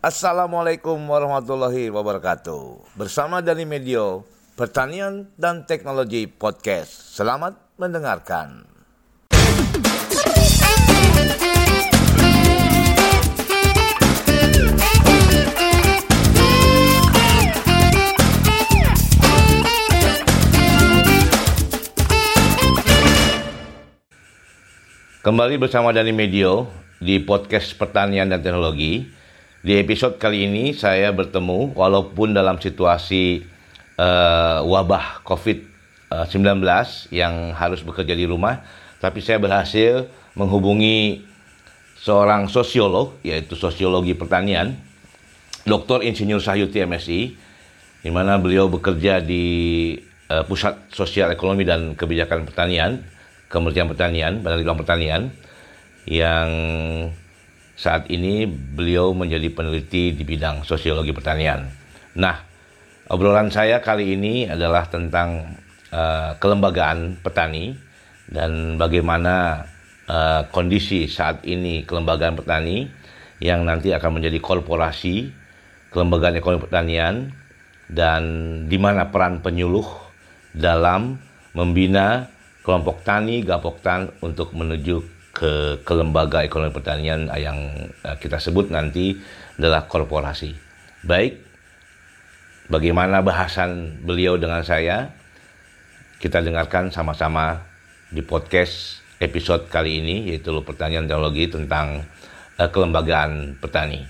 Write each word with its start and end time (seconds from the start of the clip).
Assalamualaikum 0.00 0.96
warahmatullahi 0.96 1.92
wabarakatuh. 1.92 2.96
Bersama 2.96 3.44
dari 3.44 3.68
Medio 3.68 4.24
Pertanian 4.56 5.28
dan 5.36 5.68
Teknologi 5.68 6.24
Podcast. 6.24 7.12
Selamat 7.12 7.60
mendengarkan. 7.76 8.64
Kembali 25.20 25.60
bersama 25.60 25.92
dari 25.92 26.16
Medio 26.16 26.72
di 26.96 27.20
podcast 27.20 27.76
Pertanian 27.76 28.32
dan 28.32 28.40
Teknologi. 28.40 29.19
Di 29.60 29.76
episode 29.76 30.16
kali 30.16 30.48
ini 30.48 30.72
saya 30.72 31.12
bertemu 31.12 31.76
walaupun 31.76 32.32
dalam 32.32 32.56
situasi 32.56 33.44
uh, 34.00 34.64
wabah 34.64 35.20
COVID-19 35.20 36.64
yang 37.12 37.52
harus 37.52 37.84
bekerja 37.84 38.16
di 38.16 38.24
rumah, 38.24 38.64
tapi 39.04 39.20
saya 39.20 39.36
berhasil 39.36 40.08
menghubungi 40.32 41.28
seorang 42.00 42.48
sosiolog 42.48 43.20
yaitu 43.20 43.52
sosiologi 43.52 44.16
pertanian, 44.16 44.80
Dr. 45.68 46.08
Insinyur 46.08 46.40
Sahyuti 46.40 46.80
MSI, 46.80 47.20
di 48.00 48.08
mana 48.08 48.40
beliau 48.40 48.72
bekerja 48.72 49.20
di 49.20 49.44
uh, 50.32 50.40
Pusat 50.48 50.88
Sosial 50.88 51.36
Ekonomi 51.36 51.68
dan 51.68 51.92
Kebijakan 51.92 52.48
Pertanian 52.48 53.04
Kementerian 53.50 53.90
Pertanian, 53.90 54.32
Badan 54.46 54.62
Litbang 54.62 54.78
Pertanian, 54.78 55.22
yang 56.06 56.48
saat 57.80 58.12
ini 58.12 58.44
beliau 58.44 59.16
menjadi 59.16 59.48
peneliti 59.48 60.12
di 60.12 60.20
bidang 60.20 60.68
sosiologi 60.68 61.16
pertanian. 61.16 61.64
Nah, 62.20 62.36
obrolan 63.08 63.48
saya 63.48 63.80
kali 63.80 64.20
ini 64.20 64.44
adalah 64.44 64.84
tentang 64.84 65.56
uh, 65.88 66.36
kelembagaan 66.36 67.16
petani 67.24 67.72
dan 68.28 68.76
bagaimana 68.76 69.64
uh, 70.04 70.44
kondisi 70.52 71.08
saat 71.08 71.40
ini 71.48 71.88
kelembagaan 71.88 72.36
petani 72.36 72.84
yang 73.40 73.64
nanti 73.64 73.96
akan 73.96 74.20
menjadi 74.20 74.36
korporasi 74.44 75.32
kelembagaan 75.88 76.36
ekonomi 76.36 76.60
pertanian 76.68 77.32
dan 77.88 78.22
di 78.68 78.76
mana 78.76 79.08
peran 79.08 79.40
penyuluh 79.40 79.88
dalam 80.52 81.16
membina 81.56 82.28
kelompok 82.60 83.00
tani 83.08 83.40
Gapoktan 83.40 84.12
untuk 84.20 84.52
menuju 84.52 85.19
ke, 85.30 85.78
ke 85.82 85.92
lembaga 85.94 86.42
ekonomi 86.42 86.74
pertanian 86.74 87.30
yang 87.38 87.88
uh, 88.02 88.16
kita 88.18 88.42
sebut 88.42 88.68
nanti 88.70 89.14
adalah 89.58 89.86
korporasi. 89.86 90.54
Baik, 91.06 91.40
bagaimana 92.68 93.22
bahasan 93.22 94.02
beliau 94.02 94.36
dengan 94.36 94.60
saya? 94.66 95.14
Kita 96.20 96.44
dengarkan 96.44 96.92
sama-sama 96.92 97.56
di 98.12 98.20
podcast 98.20 99.00
episode 99.22 99.72
kali 99.72 100.04
ini 100.04 100.34
yaitu 100.34 100.52
pertanian 100.60 101.08
teknologi 101.08 101.48
tentang 101.48 102.04
uh, 102.60 102.68
kelembagaan 102.68 103.56
petani. 103.56 104.04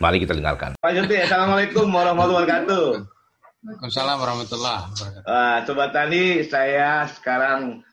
Mari 0.00 0.22
kita 0.22 0.32
dengarkan. 0.32 0.78
Pak 0.80 0.92
Juti, 0.96 1.16
Assalamualaikum 1.18 1.90
warahmatullahi 1.92 2.46
wabarakatuh. 2.48 2.86
Waalaikumsalam 3.60 4.16
warahmatullahi 4.16 4.80
wabarakatuh. 4.88 5.28
Uh, 5.28 5.58
Sobat 5.68 5.90
Tani, 5.92 6.24
saya 6.48 7.04
sekarang 7.04 7.84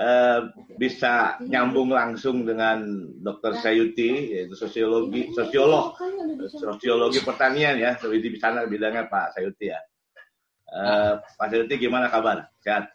uh, 0.00 0.40
bisa 0.76 1.40
nyambung 1.44 1.92
langsung 1.92 2.44
dengan 2.44 2.84
Dr. 3.20 3.56
Sayuti, 3.60 4.36
yaitu 4.36 4.54
sosiologi, 4.56 5.32
sosiolog, 5.32 5.96
sosiologi 6.52 7.20
pertanian 7.24 7.80
ya, 7.80 7.96
di 7.96 8.38
sana 8.38 8.64
bidangnya 8.68 9.08
Pak 9.08 9.36
Sayuti 9.36 9.66
ya. 9.72 9.80
Uh, 10.66 11.20
Pak 11.40 11.46
Sayuti 11.52 11.74
gimana 11.80 12.12
kabar? 12.12 12.48
Sehat? 12.60 12.92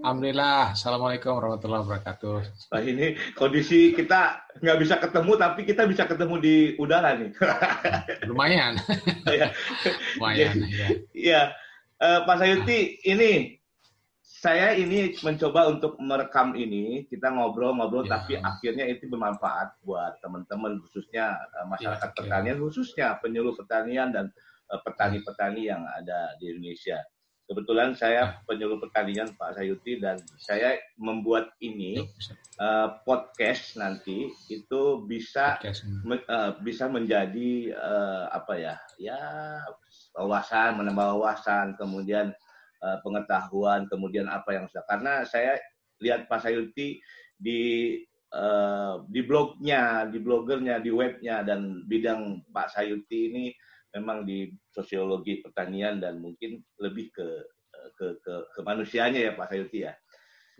Alhamdulillah, 0.00 0.70
Assalamualaikum 0.78 1.34
warahmatullahi 1.34 1.82
wabarakatuh. 1.82 2.36
Nah 2.70 2.82
ini 2.86 3.18
kondisi 3.34 3.90
kita 3.90 4.46
nggak 4.62 4.78
bisa 4.78 5.02
ketemu, 5.02 5.32
tapi 5.34 5.60
kita 5.66 5.82
bisa 5.90 6.06
ketemu 6.06 6.34
di 6.38 6.56
udara 6.78 7.18
nih. 7.18 7.34
Lumayan. 8.30 8.78
Iya. 9.26 9.50
Lumayan, 10.14 10.56
ya. 10.70 10.88
Iya. 11.10 11.42
Uh, 12.00 12.22
Pak 12.22 12.36
Sayuti, 12.38 13.02
ini 13.02 13.59
saya 14.40 14.72
ini 14.72 15.12
mencoba 15.20 15.68
untuk 15.68 16.00
merekam 16.00 16.56
ini, 16.56 17.04
kita 17.12 17.28
ngobrol-ngobrol, 17.28 18.08
ya. 18.08 18.16
tapi 18.16 18.40
akhirnya 18.40 18.88
itu 18.88 19.04
bermanfaat 19.04 19.84
buat 19.84 20.16
teman-teman, 20.24 20.80
khususnya 20.80 21.36
uh, 21.60 21.68
masyarakat 21.68 22.08
ya, 22.08 22.16
pertanian, 22.16 22.56
khususnya 22.56 23.06
penyuluh 23.20 23.52
pertanian 23.52 24.08
dan 24.08 24.32
uh, 24.72 24.80
petani-petani 24.80 25.68
yang 25.68 25.84
ada 25.84 26.32
di 26.40 26.56
Indonesia. 26.56 27.04
Kebetulan 27.52 27.92
saya 27.92 28.40
penyuluh 28.48 28.80
pertanian 28.80 29.28
Pak 29.36 29.60
Sayuti 29.60 30.00
dan 30.00 30.16
saya 30.40 30.80
membuat 30.96 31.52
ini 31.60 32.00
uh, 32.56 32.96
podcast 33.04 33.76
nanti 33.76 34.30
itu 34.48 35.04
bisa 35.04 35.60
me, 36.06 36.22
uh, 36.30 36.56
bisa 36.62 36.86
menjadi 36.86 37.74
uh, 37.74 38.30
apa 38.30 38.54
ya 38.54 38.78
ya 39.02 39.18
wawasan 40.14 40.78
menambah 40.78 41.18
wawasan 41.18 41.74
kemudian 41.74 42.30
pengetahuan 43.04 43.84
kemudian 43.86 44.26
apa 44.26 44.56
yang 44.56 44.64
sudah 44.68 44.84
karena 44.88 45.22
saya 45.28 45.60
lihat 46.00 46.26
Pak 46.26 46.48
Sayuti 46.48 46.96
di 47.36 47.96
uh, 48.32 49.04
di 49.08 49.20
blognya 49.24 50.08
di 50.08 50.18
blogernya 50.20 50.80
di 50.80 50.90
webnya 50.90 51.44
dan 51.44 51.84
bidang 51.84 52.44
Pak 52.48 52.72
Sayuti 52.72 53.32
ini 53.32 53.44
memang 53.92 54.24
di 54.24 54.48
sosiologi 54.70 55.42
pertanian 55.42 55.98
dan 56.00 56.22
mungkin 56.22 56.62
lebih 56.80 57.12
ke 57.12 57.28
ke 57.96 58.06
ke, 58.20 58.34
ke 58.56 58.60
manusianya 58.64 59.30
ya 59.30 59.32
Pak 59.36 59.48
Sayuti 59.50 59.80
ya. 59.84 59.94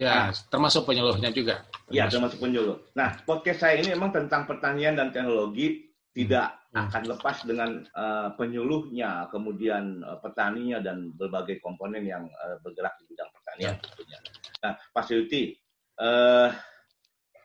Ya, 0.00 0.32
nah, 0.32 0.32
termasuk 0.32 0.88
penyuluhnya 0.88 1.28
juga. 1.28 1.60
Ya, 1.92 2.08
termasuk 2.08 2.40
penyuluh. 2.40 2.88
Nah, 2.96 3.20
podcast 3.20 3.60
saya 3.60 3.84
ini 3.84 3.92
memang 3.92 4.08
tentang 4.08 4.48
pertanian 4.48 4.96
dan 4.96 5.12
teknologi 5.12 5.89
tidak 6.10 6.58
hmm. 6.74 6.78
akan 6.86 7.02
lepas 7.16 7.36
dengan 7.46 7.70
uh, 7.94 8.34
penyuluhnya, 8.34 9.30
kemudian 9.30 10.02
uh, 10.02 10.18
petaninya 10.18 10.82
dan 10.82 11.14
berbagai 11.14 11.62
komponen 11.62 12.02
yang 12.02 12.26
uh, 12.26 12.58
bergerak 12.62 12.98
di 13.02 13.14
bidang 13.14 13.30
pertanian 13.30 13.74
ya. 13.78 13.82
tentunya. 13.82 14.18
Nah, 14.60 14.72
Pak 14.90 15.04
Sayuti, 15.06 15.54
uh, 16.02 16.50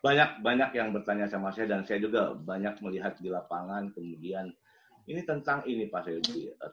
banyak 0.06 0.46
banyak 0.46 0.70
yang 0.78 0.94
bertanya 0.94 1.26
sama 1.26 1.50
saya 1.50 1.66
dan 1.66 1.82
saya 1.82 1.98
juga 1.98 2.38
banyak 2.38 2.78
melihat 2.86 3.18
di 3.18 3.34
lapangan 3.34 3.90
kemudian 3.90 4.54
ini 5.06 5.22
tentang 5.22 5.62
ini 5.70 5.86
Pak 5.90 6.06
eh, 6.10 6.22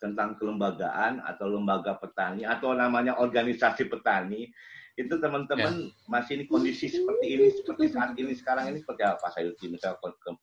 tentang 0.00 0.36
kelembagaan 0.40 1.20
atau 1.20 1.52
lembaga 1.52 1.96
petani 2.00 2.48
atau 2.48 2.72
namanya 2.72 3.20
organisasi 3.20 3.88
petani. 3.88 4.48
Itu 4.92 5.16
teman-teman 5.16 5.88
ya. 5.88 6.04
masih 6.04 6.36
ini 6.36 6.44
kondisi 6.44 6.84
seperti 6.92 7.26
ini, 7.32 7.46
seperti 7.48 7.84
saat 7.88 8.12
ini 8.12 8.36
sekarang 8.36 8.68
ini 8.68 8.84
seperti 8.84 9.02
apa 9.08 9.24
Pak 9.24 9.30
Sayuti, 9.32 9.72
misalnya 9.72 9.96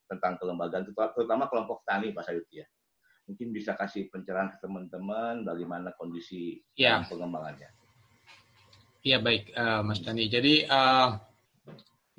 tentang 0.09 0.41
kelembagaan, 0.41 0.89
terutama 0.89 1.45
kelompok 1.45 1.85
tani 1.85 2.09
Pak 2.09 2.25
Sayuti 2.25 2.65
ya. 2.65 2.67
Mungkin 3.29 3.53
bisa 3.53 3.77
kasih 3.77 4.09
pencerahan 4.09 4.49
ke 4.49 4.57
teman-teman 4.57 5.45
bagaimana 5.45 5.93
kondisi 5.93 6.57
ya. 6.73 7.05
pengembangannya. 7.05 7.69
Iya 9.05 9.21
baik, 9.21 9.53
uh, 9.53 9.85
Mas 9.85 10.01
Dani. 10.01 10.25
Jadi 10.25 10.65
uh, 10.65 11.13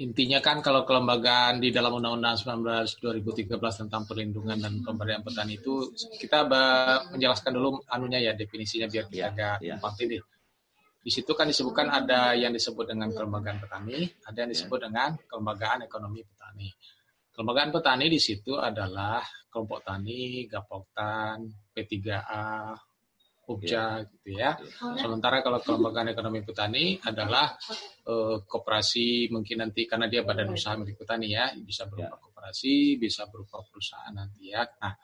intinya 0.00 0.40
kan 0.40 0.64
kalau 0.64 0.88
kelembagaan 0.88 1.60
di 1.60 1.69
dalam 1.69 1.92
Undang-Undang 2.00 2.40
19 2.40 3.04
2013 3.04 3.52
tentang 3.58 4.08
perlindungan 4.08 4.56
dan 4.56 4.80
pemberdayaan 4.80 5.20
petani 5.20 5.60
itu 5.60 5.92
kita 6.16 6.48
menjelaskan 7.12 7.52
dulu 7.52 7.84
anunya 7.92 8.30
ya 8.30 8.32
definisinya 8.32 8.88
biar 8.88 9.04
kita 9.12 9.19
ya, 9.19 9.28
agak 9.28 9.56
ya. 9.60 9.76
gampang 9.76 9.94
ini. 10.08 10.19
Di 11.00 11.09
situ 11.09 11.33
kan 11.33 11.49
disebutkan 11.49 11.88
ada 11.88 12.37
yang 12.37 12.53
disebut 12.53 12.93
dengan 12.93 13.09
kelembagaan 13.09 13.56
petani, 13.56 14.05
ada 14.28 14.38
yang 14.44 14.50
disebut 14.53 14.78
ya. 14.78 14.84
dengan 14.93 15.11
kelembagaan 15.25 15.81
ekonomi 15.88 16.21
petani. 16.28 16.69
Kelembagaan 17.33 17.71
petani 17.72 18.06
di 18.12 18.21
situ 18.21 18.61
adalah 18.61 19.25
kelompok 19.49 19.81
tani, 19.81 20.44
gapoktan, 20.44 21.49
P3A, 21.73 22.76
Pupja 23.50 23.99
yeah. 23.99 24.06
gitu 24.06 24.29
ya. 24.38 24.50
Sementara 24.94 25.43
kalau 25.43 25.58
kelembagaan 25.58 26.14
ekonomi 26.14 26.47
petani 26.47 26.94
adalah 27.03 27.50
uh, 28.06 28.46
koperasi 28.46 29.26
mungkin 29.35 29.67
nanti 29.67 29.91
karena 29.91 30.06
dia 30.06 30.23
badan 30.23 30.55
usaha 30.55 30.79
milik 30.79 30.94
petani 30.94 31.35
ya 31.35 31.50
bisa 31.58 31.91
berupa 31.91 32.14
yeah. 32.14 32.23
koperasi, 32.23 32.75
bisa 33.00 33.26
berupa 33.26 33.58
perusahaan 33.67 34.14
nanti 34.14 34.55
ya. 34.55 34.62
Nah, 34.62 34.94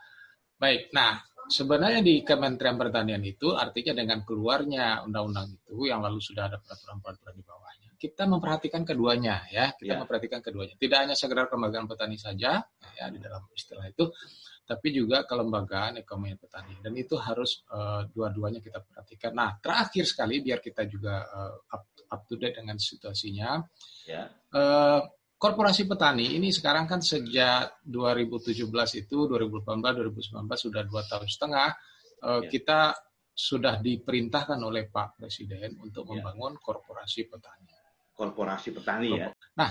baik. 0.60 0.94
Nah, 0.94 1.18
sebenarnya 1.48 2.02
di 2.02 2.22
Kementerian 2.22 2.76
Pertanian 2.76 3.22
itu 3.22 3.54
artinya 3.54 4.02
dengan 4.02 4.22
keluarnya 4.26 5.06
undang-undang 5.06 5.54
itu 5.54 5.86
yang 5.86 6.02
lalu 6.02 6.18
sudah 6.18 6.50
ada 6.50 6.58
peraturan-peraturan 6.60 7.34
di 7.34 7.44
bawahnya. 7.46 7.90
Kita 7.96 8.28
memperhatikan 8.28 8.84
keduanya 8.84 9.48
ya, 9.48 9.72
kita 9.72 9.96
yeah. 9.96 10.00
memperhatikan 10.04 10.44
keduanya. 10.44 10.76
Tidak 10.76 10.98
hanya 11.00 11.16
sekedar 11.16 11.48
kelembagaan 11.48 11.88
petani 11.88 12.20
saja 12.20 12.60
ya 12.92 13.04
di 13.08 13.18
dalam 13.18 13.46
istilah 13.56 13.88
itu, 13.88 14.12
tapi 14.66 14.88
juga 14.92 15.24
kelembagaan 15.24 16.02
ekonomi 16.02 16.34
petani 16.36 16.76
dan 16.82 16.92
itu 16.98 17.14
harus 17.16 17.62
uh, 17.70 18.04
dua-duanya 18.10 18.60
kita 18.60 18.82
perhatikan. 18.82 19.32
Nah 19.32 19.56
terakhir 19.62 20.04
sekali 20.04 20.42
biar 20.42 20.58
kita 20.60 20.84
juga 20.90 21.24
uh, 21.24 21.54
up, 21.72 21.82
up 22.10 22.22
to 22.26 22.34
date 22.36 22.58
dengan 22.58 22.76
situasinya. 22.76 23.62
Ya. 24.04 24.28
uh, 24.52 25.00
korporasi 25.36 25.84
petani 25.84 26.36
ini 26.40 26.48
sekarang 26.48 26.88
kan 26.88 27.04
sejak 27.04 27.84
2017 27.84 28.64
itu 29.04 29.18
2018 29.28 29.62
2019 29.68 30.32
sudah 30.56 30.82
dua 30.88 31.02
tahun 31.04 31.28
setengah 31.28 31.68
uh, 32.24 32.40
ya. 32.40 32.48
kita 32.48 32.80
sudah 33.36 33.84
diperintahkan 33.84 34.56
oleh 34.56 34.88
Pak 34.88 35.20
Presiden 35.20 35.76
untuk 35.84 36.08
ya. 36.08 36.16
membangun 36.16 36.56
korporasi 36.56 37.28
petani. 37.28 37.68
Korporasi 38.16 38.72
petani 38.72 39.12
ya. 39.12 39.28
Nah, 39.60 39.68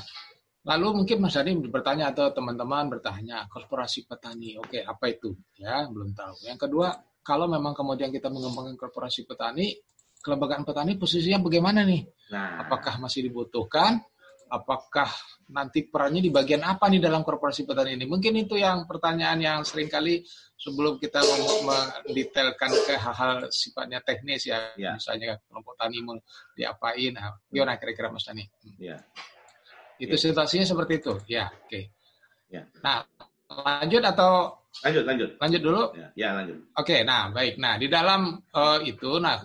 lalu 0.70 1.02
mungkin 1.02 1.18
Mas 1.18 1.34
Dhani 1.34 1.58
bertanya 1.66 2.14
atau 2.14 2.30
teman-teman 2.30 2.94
bertanya 2.94 3.50
korporasi 3.50 4.06
petani, 4.06 4.54
oke 4.62 4.86
apa 4.86 5.10
itu? 5.10 5.34
Ya 5.58 5.90
belum 5.90 6.14
tahu. 6.14 6.46
Yang 6.46 6.70
kedua, 6.70 6.94
kalau 7.26 7.50
memang 7.50 7.74
kemudian 7.74 8.14
kita 8.14 8.30
mengembangkan 8.30 8.78
korporasi 8.78 9.26
petani, 9.26 9.74
kelembagaan 10.22 10.62
petani 10.62 10.94
posisinya 11.02 11.42
bagaimana 11.42 11.82
nih? 11.82 12.06
Nah. 12.30 12.70
Apakah 12.70 13.02
masih 13.02 13.26
dibutuhkan? 13.26 13.98
Apakah 14.50 15.10
nanti 15.50 15.86
perannya 15.90 16.22
di 16.22 16.32
bagian 16.34 16.62
apa 16.66 16.90
nih 16.90 17.02
dalam 17.02 17.22
korporasi 17.26 17.66
petani 17.66 17.98
ini? 17.98 18.06
Mungkin 18.06 18.34
itu 18.38 18.58
yang 18.58 18.86
pertanyaan 18.86 19.40
yang 19.42 19.60
sering 19.66 19.90
kali 19.90 20.22
sebelum 20.56 20.98
kita 21.02 21.20
mendetailkan 21.22 22.72
ke 22.86 22.96
hal-hal 22.96 23.50
sifatnya 23.52 24.00
teknis 24.02 24.48
ya, 24.48 24.72
ya. 24.80 24.96
misalnya 24.96 25.38
kelompok 25.46 25.76
tani 25.76 25.98
mau 26.02 26.16
diapain, 26.56 27.12
nah, 27.14 27.36
gimana 27.52 27.76
kira-kira 27.76 28.08
Mas 28.10 28.24
Tani? 28.24 28.46
Ya. 28.80 28.98
Itu 30.00 30.16
ya. 30.16 30.22
situasinya 30.22 30.66
seperti 30.66 30.94
itu, 31.04 31.14
ya, 31.28 31.52
oke. 31.52 31.68
Okay. 31.68 31.84
Ya. 32.50 32.64
Nah, 32.82 33.04
lanjut 33.52 34.04
atau 34.06 34.64
lanjut 34.84 35.04
lanjut 35.08 35.30
lanjut 35.40 35.62
dulu? 35.64 35.84
Ya, 35.96 36.08
ya 36.16 36.30
lanjut. 36.36 36.58
Oke, 36.76 36.96
okay, 36.96 37.00
nah 37.04 37.32
baik, 37.32 37.60
nah 37.60 37.76
di 37.76 37.88
dalam 37.88 38.40
uh, 38.56 38.80
itu, 38.84 39.20
nah 39.20 39.40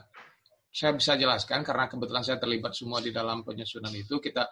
saya 0.71 0.95
bisa 0.95 1.19
jelaskan 1.19 1.67
karena 1.67 1.91
kebetulan 1.91 2.23
saya 2.23 2.39
terlibat 2.39 2.79
semua 2.79 3.03
di 3.03 3.11
dalam 3.11 3.43
penyusunan 3.43 3.91
itu 3.91 4.23
kita 4.23 4.47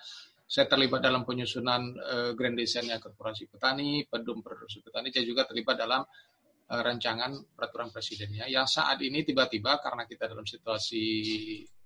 saya 0.49 0.65
terlibat 0.65 1.05
dalam 1.05 1.29
penyusunan 1.29 1.93
uh, 2.01 2.33
grand 2.33 2.57
desainnya 2.57 2.97
korporasi 2.97 3.53
petani, 3.53 4.09
pedum 4.09 4.41
produksi 4.41 4.81
petani, 4.81 5.13
saya 5.13 5.29
juga 5.29 5.45
terlibat 5.45 5.77
dalam 5.77 6.01
uh, 6.01 6.81
rancangan 6.81 7.53
peraturan 7.53 7.93
presidennya 7.93 8.49
yang 8.49 8.65
saat 8.65 8.97
ini 9.05 9.29
tiba-tiba 9.29 9.77
karena 9.77 10.09
kita 10.09 10.25
dalam 10.25 10.49
situasi 10.49 11.05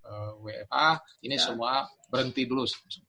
uh, 0.07 0.39
eh, 0.39 0.63
WFA 0.63 0.95
ini 1.27 1.35
ya. 1.35 1.43
semua 1.43 1.91
berhenti 2.07 2.47
dulu 2.47 2.63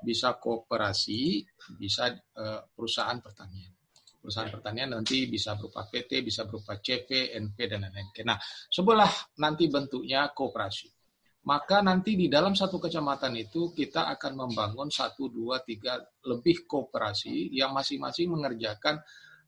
bisa 0.00 0.36
kooperasi, 0.36 1.44
bisa 1.76 2.10
uh, 2.12 2.60
perusahaan 2.72 3.18
pertanian. 3.20 3.72
Perusahaan 4.20 4.52
pertanian 4.52 4.92
nanti 4.92 5.24
bisa 5.24 5.56
berupa 5.56 5.88
PT, 5.88 6.20
bisa 6.20 6.44
berupa 6.44 6.76
CV, 6.76 7.32
NP, 7.40 7.56
dan 7.64 7.88
lain-lain. 7.88 8.12
Nah, 8.28 8.36
sebelah 8.68 9.08
nanti 9.40 9.64
bentuknya 9.72 10.28
kooperasi. 10.36 10.92
Maka 11.40 11.80
nanti 11.80 12.20
di 12.20 12.28
dalam 12.28 12.52
satu 12.52 12.76
kecamatan 12.76 13.32
itu 13.40 13.72
kita 13.72 14.12
akan 14.12 14.44
membangun 14.44 14.92
satu, 14.92 15.32
dua, 15.32 15.64
tiga 15.64 15.96
lebih 16.28 16.68
kooperasi 16.68 17.48
yang 17.56 17.72
masing-masing 17.72 18.28
mengerjakan 18.28 19.00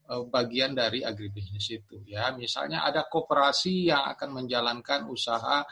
uh, 0.08 0.24
bagian 0.24 0.72
dari 0.72 1.04
agribisnis 1.04 1.68
itu. 1.68 2.00
Ya, 2.08 2.32
misalnya 2.32 2.88
ada 2.88 3.04
kooperasi 3.04 3.92
yang 3.92 4.08
akan 4.08 4.40
menjalankan 4.40 5.04
usaha 5.04 5.68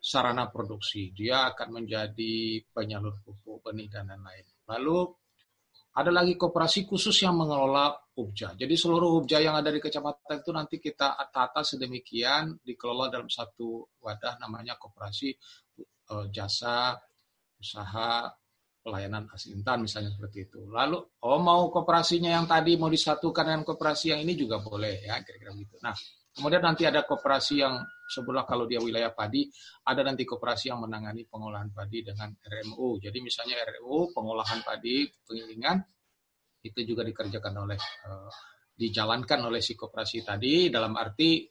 sarana 0.00 0.48
produksi. 0.48 1.12
Dia 1.12 1.52
akan 1.52 1.84
menjadi 1.84 2.64
penyalur 2.72 3.20
pupuk, 3.20 3.68
benih, 3.68 3.92
dan 3.92 4.08
lain-lain. 4.08 4.48
Lalu 4.64 4.98
ada 5.90 6.10
lagi 6.14 6.38
koperasi 6.38 6.88
khusus 6.88 7.14
yang 7.20 7.36
mengelola 7.36 7.92
ubja. 8.16 8.56
Jadi 8.56 8.74
seluruh 8.78 9.20
ubja 9.20 9.42
yang 9.42 9.58
ada 9.58 9.68
di 9.68 9.82
kecamatan 9.82 10.40
itu 10.40 10.50
nanti 10.54 10.76
kita 10.80 11.18
tata 11.28 11.60
sedemikian 11.60 12.62
dikelola 12.62 13.10
dalam 13.10 13.26
satu 13.26 13.84
wadah 14.00 14.38
namanya 14.38 14.78
koperasi 14.78 15.34
uh, 16.14 16.26
jasa 16.30 16.94
usaha 17.60 18.30
pelayanan 18.80 19.28
asintan 19.34 19.84
misalnya 19.84 20.14
seperti 20.14 20.48
itu. 20.48 20.62
Lalu 20.70 20.96
oh 21.26 21.40
mau 21.42 21.68
koperasinya 21.68 22.32
yang 22.32 22.46
tadi 22.48 22.78
mau 22.78 22.88
disatukan 22.88 23.44
dengan 23.44 23.62
koperasi 23.66 24.14
yang 24.16 24.20
ini 24.22 24.38
juga 24.38 24.62
boleh 24.62 25.04
ya 25.04 25.20
kira-kira 25.20 25.52
gitu. 25.58 25.76
Nah, 25.84 25.92
Kemudian 26.30 26.62
nanti 26.62 26.86
ada 26.86 27.02
koperasi 27.02 27.54
yang 27.58 27.82
sebelah 28.10 28.46
kalau 28.46 28.66
dia 28.66 28.78
wilayah 28.78 29.10
padi, 29.10 29.46
ada 29.86 30.02
nanti 30.02 30.22
koperasi 30.26 30.70
yang 30.70 30.82
menangani 30.82 31.26
pengolahan 31.26 31.70
padi 31.70 32.06
dengan 32.06 32.30
RMU. 32.38 32.98
Jadi 33.02 33.18
misalnya 33.22 33.58
RMU 33.66 34.14
pengolahan 34.14 34.62
padi, 34.62 35.06
pengilingan 35.26 35.78
itu 36.60 36.80
juga 36.84 37.02
dikerjakan 37.06 37.54
oleh 37.66 37.78
uh, 38.06 38.30
dijalankan 38.76 39.48
oleh 39.48 39.60
si 39.64 39.76
koperasi 39.76 40.24
tadi 40.24 40.68
dalam 40.68 40.96
arti 40.96 41.44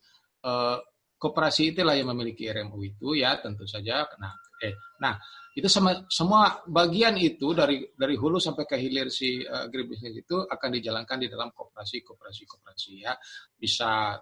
uh, 0.46 0.78
koperasi 1.20 1.75
itulah 1.75 1.94
yang 2.00 2.16
memiliki 2.16 2.48
RMU 2.48 2.80
itu 2.80 3.20
ya 3.20 3.36
tentu 3.44 3.68
saja. 3.68 4.08
Nah, 4.18 4.32
eh, 4.64 4.74
nah 5.04 5.20
itu 5.52 5.68
sama, 5.68 6.08
semua 6.08 6.64
bagian 6.64 7.20
itu 7.20 7.52
dari 7.52 7.84
dari 7.92 8.16
hulu 8.16 8.40
sampai 8.40 8.64
ke 8.64 8.80
hilir 8.80 9.12
si 9.12 9.44
uh, 9.44 9.68
agribisnis 9.68 10.16
itu 10.16 10.40
akan 10.48 10.70
dijalankan 10.80 11.20
di 11.20 11.28
dalam 11.28 11.52
koperasi 11.52 12.00
koperasi 12.00 12.44
koperasi 12.48 12.92
ya 13.04 13.14
bisa 13.60 14.16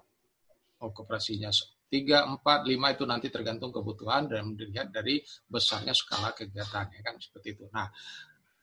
kooperasinya 0.78 1.50
tiga, 1.88 2.28
empat, 2.28 2.68
lima 2.68 2.92
itu 2.92 3.08
nanti 3.08 3.32
tergantung 3.32 3.72
kebutuhan 3.72 4.28
dan 4.28 4.54
dilihat 4.54 4.92
dari 4.92 5.24
besarnya 5.48 5.96
skala 5.96 6.36
kegiatannya 6.36 7.00
kan 7.00 7.16
seperti 7.16 7.56
itu. 7.56 7.66
Nah, 7.72 7.88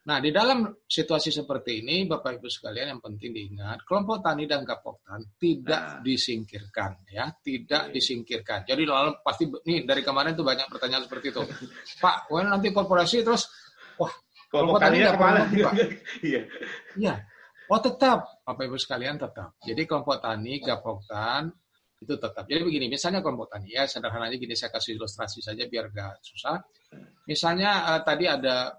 nah 0.04 0.20
di 0.20 0.28
dalam 0.28 0.68
situasi 0.84 1.32
seperti 1.32 1.80
ini 1.80 2.04
Bapak 2.04 2.36
Ibu 2.36 2.48
sekalian 2.52 2.92
yang 2.96 3.00
penting 3.00 3.32
diingat 3.32 3.88
kelompok 3.88 4.20
tani 4.20 4.44
dan 4.44 4.68
gapoktan 4.68 5.24
tidak 5.40 5.82
nah. 5.82 6.00
disingkirkan 6.04 7.08
ya, 7.08 7.32
tidak 7.40 7.88
okay. 7.88 7.92
disingkirkan. 7.96 8.58
Jadi 8.68 8.82
lalu 8.84 9.16
pasti 9.24 9.48
nih 9.48 9.88
dari 9.88 10.04
kemarin 10.04 10.36
tuh 10.36 10.44
banyak 10.44 10.68
pertanyaan 10.68 11.08
seperti 11.08 11.32
itu. 11.32 11.42
Pak, 12.04 12.28
when 12.28 12.52
nanti 12.52 12.68
korporasi 12.68 13.24
terus 13.24 13.48
wah 13.96 14.12
kelompok, 14.52 14.78
tani 14.84 15.00
nggak 15.00 15.16
ke 15.16 15.20
mana? 15.20 15.40
Iya. 16.28 16.40
Iya. 17.00 17.14
Oh 17.72 17.80
tetap, 17.80 18.44
Bapak 18.44 18.68
Ibu 18.68 18.76
sekalian 18.76 19.16
tetap. 19.16 19.56
Jadi 19.64 19.88
kelompok 19.88 20.20
tani, 20.20 20.60
gapoktan, 20.60 21.48
itu 22.04 22.14
tetap. 22.20 22.44
Jadi 22.44 22.60
begini, 22.60 22.86
misalnya 22.92 23.24
kelompok 23.24 23.56
tani 23.56 23.72
ya, 23.72 23.88
sederhananya 23.88 24.36
gini 24.36 24.52
saya 24.52 24.70
kasih 24.70 25.00
ilustrasi 25.00 25.40
saja 25.40 25.64
biar 25.64 25.88
gak 25.90 26.20
susah. 26.20 26.60
Misalnya 27.24 27.96
uh, 27.96 28.00
tadi 28.04 28.28
ada 28.28 28.76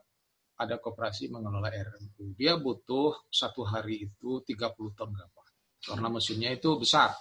ada 0.56 0.76
koperasi 0.80 1.28
mengelola 1.28 1.68
RMU. 1.68 2.32
Dia 2.38 2.56
butuh 2.56 3.28
satu 3.28 3.68
hari 3.68 4.08
itu 4.08 4.40
30 4.46 4.72
ton 4.96 5.12
gabah. 5.12 5.48
Karena 5.84 6.08
mesinnya 6.08 6.50
itu 6.56 6.80
besar. 6.80 7.12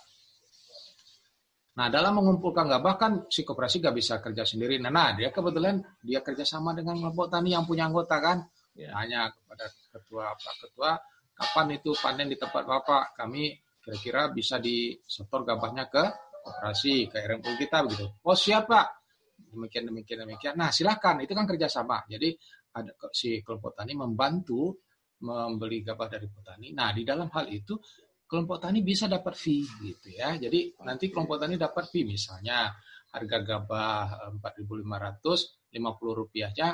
Nah, 1.75 1.91
dalam 1.91 2.23
mengumpulkan 2.23 2.71
gabah 2.71 2.95
kan 2.95 3.13
si 3.27 3.43
koperasi 3.43 3.83
gak 3.83 3.97
bisa 3.99 4.23
kerja 4.23 4.47
sendiri. 4.47 4.79
Nah, 4.79 4.95
nah 4.95 5.11
dia 5.19 5.35
kebetulan 5.35 5.83
dia 5.99 6.23
kerjasama 6.23 6.71
dengan 6.71 6.95
kelompok 7.03 7.27
tani 7.27 7.51
yang 7.51 7.67
punya 7.67 7.91
anggota 7.91 8.23
kan. 8.23 8.47
Ya. 8.79 8.95
Tanya 8.95 9.31
kepada 9.31 9.67
ketua 9.91 10.25
Pak 10.35 10.55
Ketua, 10.63 10.91
kapan 11.35 11.67
itu 11.75 11.91
panen 11.99 12.31
di 12.31 12.39
tempat 12.39 12.63
Bapak? 12.63 13.19
Kami 13.19 13.51
kira-kira 13.85 14.33
bisa 14.33 14.57
disetor 14.57 15.45
gabahnya 15.45 15.93
ke 15.93 16.05
operasi 16.45 17.13
ke 17.13 17.21
RMU 17.21 17.53
kita 17.61 17.85
begitu. 17.85 18.09
Oh 18.25 18.37
siapa? 18.37 19.05
Demikian 19.37 19.93
demikian 19.93 20.25
demikian. 20.25 20.55
Nah 20.57 20.73
silakan 20.73 21.21
itu 21.23 21.37
kan 21.37 21.45
kerjasama. 21.45 22.09
Jadi 22.09 22.33
ada 22.75 22.91
si 23.13 23.45
kelompok 23.45 23.77
tani 23.77 23.93
membantu 23.93 24.83
membeli 25.23 25.85
gabah 25.85 26.09
dari 26.11 26.27
petani. 26.27 26.75
Nah 26.75 26.91
di 26.91 27.07
dalam 27.07 27.31
hal 27.31 27.47
itu 27.53 27.79
kelompok 28.25 28.59
tani 28.59 28.81
bisa 28.83 29.07
dapat 29.07 29.37
fee 29.37 29.63
gitu 29.63 30.09
ya. 30.11 30.35
Jadi 30.41 30.75
nanti 30.83 31.13
kelompok 31.13 31.39
tani 31.39 31.55
dapat 31.61 31.85
fee 31.87 32.09
misalnya 32.09 32.73
harga 33.15 33.39
gabah 33.47 34.35
4.500 34.43 35.71
50 35.71 36.19
rupiahnya 36.19 36.69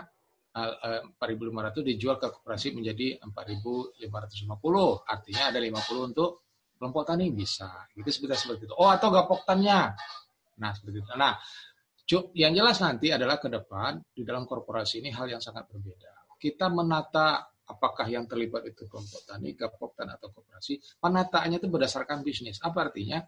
4.500 0.51 1.85
dijual 1.85 2.17
ke 2.19 2.27
koperasi 2.33 2.75
menjadi 2.75 3.23
4.550 3.23 4.01
artinya 5.07 5.45
ada 5.53 5.61
50 5.63 6.11
untuk 6.11 6.50
kelompok 6.81 7.05
tani 7.05 7.29
bisa. 7.29 7.85
Itu 7.93 8.09
seperti 8.09 8.49
seperti 8.49 8.73
itu. 8.73 8.75
Oh 8.81 8.89
atau 8.89 9.13
gapoktannya. 9.13 9.81
Nah 10.65 10.71
seperti 10.73 11.05
itu. 11.05 11.13
Nah 11.13 11.37
yang 12.33 12.57
jelas 12.57 12.81
nanti 12.81 13.13
adalah 13.13 13.37
ke 13.37 13.53
depan 13.53 14.01
di 14.11 14.25
dalam 14.25 14.49
korporasi 14.49 15.05
ini 15.05 15.13
hal 15.13 15.29
yang 15.29 15.45
sangat 15.45 15.69
berbeda. 15.69 16.41
Kita 16.41 16.73
menata 16.73 17.53
apakah 17.69 18.09
yang 18.11 18.27
terlibat 18.27 18.67
itu 18.67 18.89
kelompok 18.91 19.23
tani, 19.29 19.55
gapoktan 19.55 20.11
atau 20.11 20.35
koperasi, 20.35 20.99
penataannya 20.99 21.63
itu 21.63 21.69
berdasarkan 21.71 22.25
bisnis. 22.27 22.59
Apa 22.65 22.91
artinya? 22.91 23.23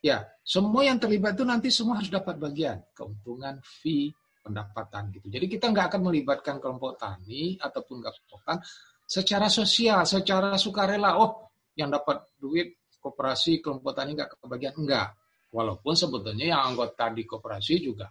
Ya, 0.00 0.24
semua 0.40 0.86
yang 0.86 0.96
terlibat 0.96 1.36
itu 1.36 1.44
nanti 1.44 1.68
semua 1.68 2.00
harus 2.00 2.08
dapat 2.08 2.40
bagian 2.40 2.80
keuntungan, 2.96 3.60
fee, 3.60 4.14
pendapatan 4.40 5.10
gitu. 5.12 5.26
Jadi 5.28 5.46
kita 5.50 5.74
nggak 5.74 5.92
akan 5.92 6.00
melibatkan 6.08 6.56
kelompok 6.62 6.96
tani 6.96 7.58
ataupun 7.58 8.00
gapoktan 8.00 8.62
secara 9.02 9.50
sosial, 9.50 10.06
secara 10.06 10.54
sukarela. 10.54 11.18
Oh, 11.18 11.45
yang 11.76 11.92
dapat 11.92 12.32
duit 12.40 12.88
koperasi 12.98 13.62
kelompok 13.62 13.92
tani 13.94 14.16
nggak 14.16 14.40
kebagian? 14.40 14.74
Enggak. 14.80 15.14
Walaupun 15.52 15.94
sebetulnya 15.94 16.56
yang 16.56 16.74
anggota 16.74 17.12
di 17.14 17.22
koperasi 17.22 17.78
juga 17.78 18.10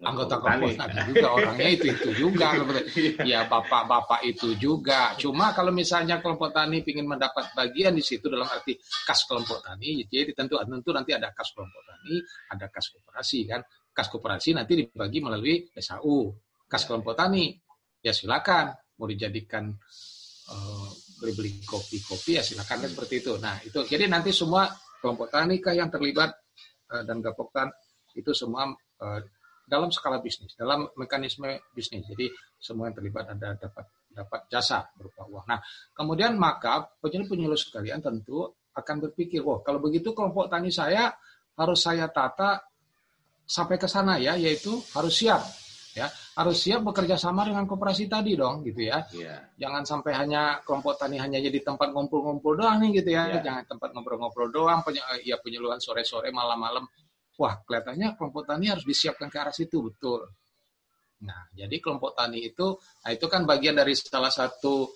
anggota 0.00 0.40
kelompok 0.40 0.72
tani 0.80 0.96
juga 1.12 1.28
orangnya 1.36 1.68
itu 1.68 1.86
itu 1.92 2.10
juga. 2.16 2.48
Ya 3.30 3.44
bapak-bapak 3.46 4.24
itu 4.24 4.56
juga. 4.56 5.12
Cuma 5.20 5.52
kalau 5.52 5.70
misalnya 5.70 6.18
kelompok 6.24 6.50
tani 6.56 6.80
ingin 6.80 7.04
mendapat 7.04 7.52
bagian 7.52 7.92
di 7.92 8.00
situ 8.00 8.32
dalam 8.32 8.48
arti 8.48 8.76
kas 9.04 9.28
kelompok 9.28 9.60
tani 9.60 10.08
jadi 10.08 10.32
tentu 10.32 10.56
tentu 10.56 10.90
nanti 10.90 11.12
ada 11.12 11.30
kas 11.36 11.52
kelompok 11.52 11.82
tani 11.84 12.14
ada 12.48 12.66
kas 12.72 12.86
koperasi 12.92 13.38
kan? 13.44 13.60
Kas 13.92 14.08
koperasi 14.08 14.56
nanti 14.56 14.72
dibagi 14.80 15.18
melalui 15.20 15.68
SAU 15.76 16.32
kas 16.64 16.88
kelompok 16.88 17.14
tani 17.14 17.52
ya 18.00 18.12
silakan. 18.16 18.72
Mau 19.00 19.08
dijadikan 19.08 19.64
uh, 20.52 20.90
beli-beli 21.20 21.60
kopi-kopi 21.68 22.40
ya 22.40 22.42
silakan 22.42 22.88
kan 22.88 22.90
seperti 22.90 23.14
itu 23.20 23.36
nah 23.36 23.60
itu 23.60 23.84
jadi 23.84 24.08
nanti 24.08 24.32
semua 24.32 24.66
kelompok 25.00 25.28
tani 25.28 25.60
kah 25.60 25.76
yang 25.76 25.92
terlibat 25.92 26.32
uh, 26.90 27.02
dan 27.04 27.20
gapoktan 27.20 27.68
itu 28.16 28.34
semua 28.34 28.66
uh, 29.00 29.20
dalam 29.70 29.86
skala 29.94 30.18
bisnis, 30.18 30.58
dalam 30.58 30.90
mekanisme 30.98 31.62
bisnis. 31.70 32.02
Jadi 32.10 32.26
semua 32.58 32.90
yang 32.90 32.98
terlibat 32.98 33.30
ada 33.30 33.54
dapat 33.54 33.86
dapat 34.10 34.40
jasa 34.50 34.82
berupa 34.98 35.22
uang. 35.30 35.46
Nah, 35.46 35.62
kemudian 35.94 36.34
maka 36.34 36.90
penyuluh-penyuluh 36.98 37.54
sekalian 37.54 38.02
tentu 38.02 38.50
akan 38.74 38.96
berpikir, 39.06 39.38
oh 39.46 39.62
kalau 39.62 39.78
begitu 39.78 40.10
kelompok 40.10 40.50
tani 40.50 40.74
saya 40.74 41.14
harus 41.54 41.78
saya 41.78 42.10
tata 42.10 42.58
sampai 43.46 43.78
ke 43.78 43.86
sana 43.86 44.18
ya, 44.18 44.34
yaitu 44.34 44.74
harus 44.98 45.14
siap 45.14 45.42
ya 45.96 46.06
harus 46.38 46.56
siap 46.62 46.86
bekerja 46.86 47.18
sama 47.18 47.42
dengan 47.42 47.66
koperasi 47.66 48.06
tadi 48.06 48.38
dong 48.38 48.62
gitu 48.62 48.86
ya 48.86 49.02
yeah. 49.10 49.42
jangan 49.58 49.82
sampai 49.82 50.14
hanya 50.14 50.62
kelompok 50.62 50.94
tani 50.94 51.18
hanya 51.18 51.42
jadi 51.42 51.66
tempat 51.66 51.90
ngumpul-ngumpul 51.90 52.54
doang 52.54 52.78
nih 52.78 53.02
gitu 53.02 53.10
ya 53.14 53.26
yeah. 53.26 53.42
jangan 53.42 53.64
tempat 53.66 53.90
ngobrol-ngobrol 53.94 54.50
doang 54.54 54.80
ya 55.26 55.36
penyuluhan 55.42 55.82
sore-sore 55.82 56.30
malam-malam 56.30 56.86
wah 57.40 57.56
kelihatannya 57.64 58.20
kelompok 58.20 58.44
tani 58.44 58.68
harus 58.68 58.84
disiapkan 58.84 59.32
ke 59.32 59.36
arah 59.40 59.54
situ 59.56 59.80
betul. 59.80 60.28
Nah, 61.20 61.48
jadi 61.52 61.76
kelompok 61.80 62.16
tani 62.16 62.48
itu, 62.48 62.76
nah 63.04 63.10
itu 63.12 63.28
kan 63.28 63.44
bagian 63.44 63.76
dari 63.76 63.92
salah 63.92 64.32
satu 64.32 64.88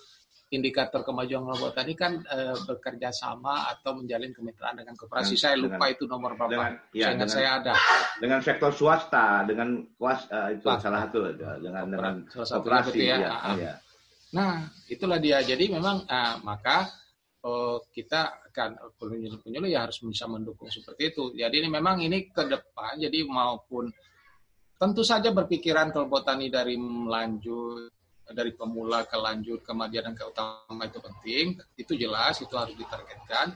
indikator 0.54 1.02
kemajuan 1.02 1.42
kelompok 1.44 1.74
tani 1.74 1.92
kan 1.98 2.22
e, 2.22 2.38
bekerja 2.64 3.10
sama 3.10 3.68
atau 3.74 3.98
menjalin 3.98 4.30
kemitraan 4.30 4.78
dengan 4.78 4.94
koperasi. 4.94 5.34
saya 5.34 5.58
lupa 5.58 5.90
itu 5.90 6.06
nomor 6.06 6.38
berapa. 6.38 6.50
Dengan, 6.50 6.72
ya, 6.94 7.10
saya 7.10 7.12
dengan, 7.18 7.28
saya 7.28 7.48
ada. 7.58 7.74
Dengan 8.22 8.40
sektor 8.40 8.70
swasta, 8.70 9.42
dengan 9.44 9.82
kuas 9.98 10.30
uh, 10.30 10.54
itu 10.54 10.62
swasta. 10.62 10.86
salah 10.86 11.00
satu 11.06 11.18
dengan 11.34 11.84
dengan 11.90 12.14
koperasi. 12.30 12.98
Ya, 13.02 13.18
ya, 13.18 13.34
ya. 13.58 13.74
Nah, 14.34 14.66
itulah 14.90 15.18
dia. 15.18 15.42
Jadi 15.42 15.70
memang 15.70 16.06
uh, 16.06 16.36
maka 16.42 16.90
uh, 17.44 17.78
kita 17.90 18.50
akan 18.50 18.94
penyuluh-penyuluh 18.98 19.70
ya 19.70 19.86
harus 19.86 20.00
bisa 20.02 20.26
mendukung 20.30 20.70
seperti 20.70 21.14
itu. 21.14 21.34
Jadi 21.34 21.60
ini 21.62 21.68
memang 21.70 22.00
ini 22.02 22.30
ke 22.30 22.46
depan, 22.46 22.98
jadi 22.98 23.26
maupun 23.26 23.90
tentu 24.74 25.02
saja 25.06 25.30
berpikiran 25.30 25.94
kelompok 25.94 26.26
tani 26.26 26.50
dari 26.50 26.74
lanjut 27.06 28.03
dari 28.32 28.56
pemula 28.56 29.04
ke 29.04 29.16
lanjut 29.20 29.60
kemudian 29.60 30.08
dan 30.08 30.14
ke 30.16 30.24
utama 30.24 30.82
itu 30.88 31.00
penting, 31.02 31.44
itu 31.76 31.92
jelas 31.98 32.40
itu 32.40 32.54
harus 32.56 32.72
ditargetkan. 32.78 33.52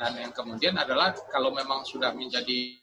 Dan 0.00 0.16
yang 0.16 0.32
kemudian 0.32 0.74
adalah 0.80 1.12
kalau 1.28 1.52
memang 1.52 1.84
sudah 1.84 2.10
menjadi 2.16 2.80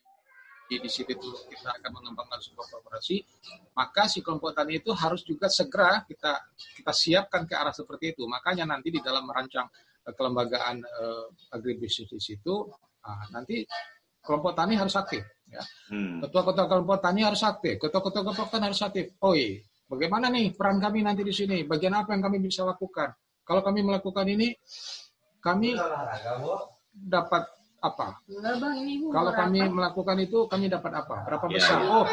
di 0.67 0.89
situ 0.91 1.15
itu 1.15 1.29
kita 1.47 1.79
akan 1.79 1.91
mengembangkan 1.95 2.43
sebuah 2.43 2.67
korporasi, 2.67 3.23
maka 3.71 4.11
si 4.11 4.19
kelompok 4.19 4.51
tani 4.51 4.83
itu 4.83 4.91
harus 4.91 5.23
juga 5.23 5.47
segera 5.47 6.03
kita 6.03 6.43
kita 6.75 6.91
siapkan 6.91 7.47
ke 7.47 7.55
arah 7.55 7.71
seperti 7.71 8.11
itu. 8.13 8.27
Makanya 8.27 8.67
nanti 8.67 8.91
di 8.91 8.99
dalam 8.99 9.23
merancang 9.23 9.71
kelembagaan 10.03 10.83
uh, 10.83 11.55
agribisnis 11.55 12.11
di 12.11 12.19
situ, 12.19 12.67
uh, 13.03 13.25
nanti 13.31 13.63
kelompok 14.19 14.53
tani 14.59 14.75
harus 14.75 14.95
aktif. 14.99 15.23
Ya. 15.47 15.63
Hmm. 15.87 16.19
Ketua-ketua 16.27 16.67
kelompok 16.67 16.99
tani 16.99 17.23
harus 17.23 17.41
aktif, 17.47 17.79
ketua-ketua 17.79 18.21
kelompok 18.27 18.47
tani 18.51 18.65
harus 18.67 18.83
aktif. 18.83 19.15
Oh 19.23 19.31
iya, 19.31 19.63
bagaimana 19.87 20.27
nih 20.29 20.53
peran 20.53 20.77
kami 20.77 21.01
nanti 21.01 21.23
di 21.23 21.33
sini? 21.33 21.63
Bagian 21.63 21.95
apa 21.95 22.13
yang 22.13 22.23
kami 22.23 22.37
bisa 22.43 22.67
lakukan? 22.67 23.15
Kalau 23.47 23.63
kami 23.63 23.79
melakukan 23.81 24.27
ini, 24.27 24.51
kami 25.39 25.73
dapat 26.91 27.43
apa? 27.79 28.19
Kalau 29.07 29.31
kami 29.31 29.59
melakukan 29.71 30.17
itu, 30.19 30.45
kami 30.51 30.67
dapat 30.67 30.91
apa? 30.99 31.15
Berapa 31.23 31.45
iya, 31.47 31.55
besar? 31.55 31.79
Iya. 31.79 31.89
Oh, 31.89 32.05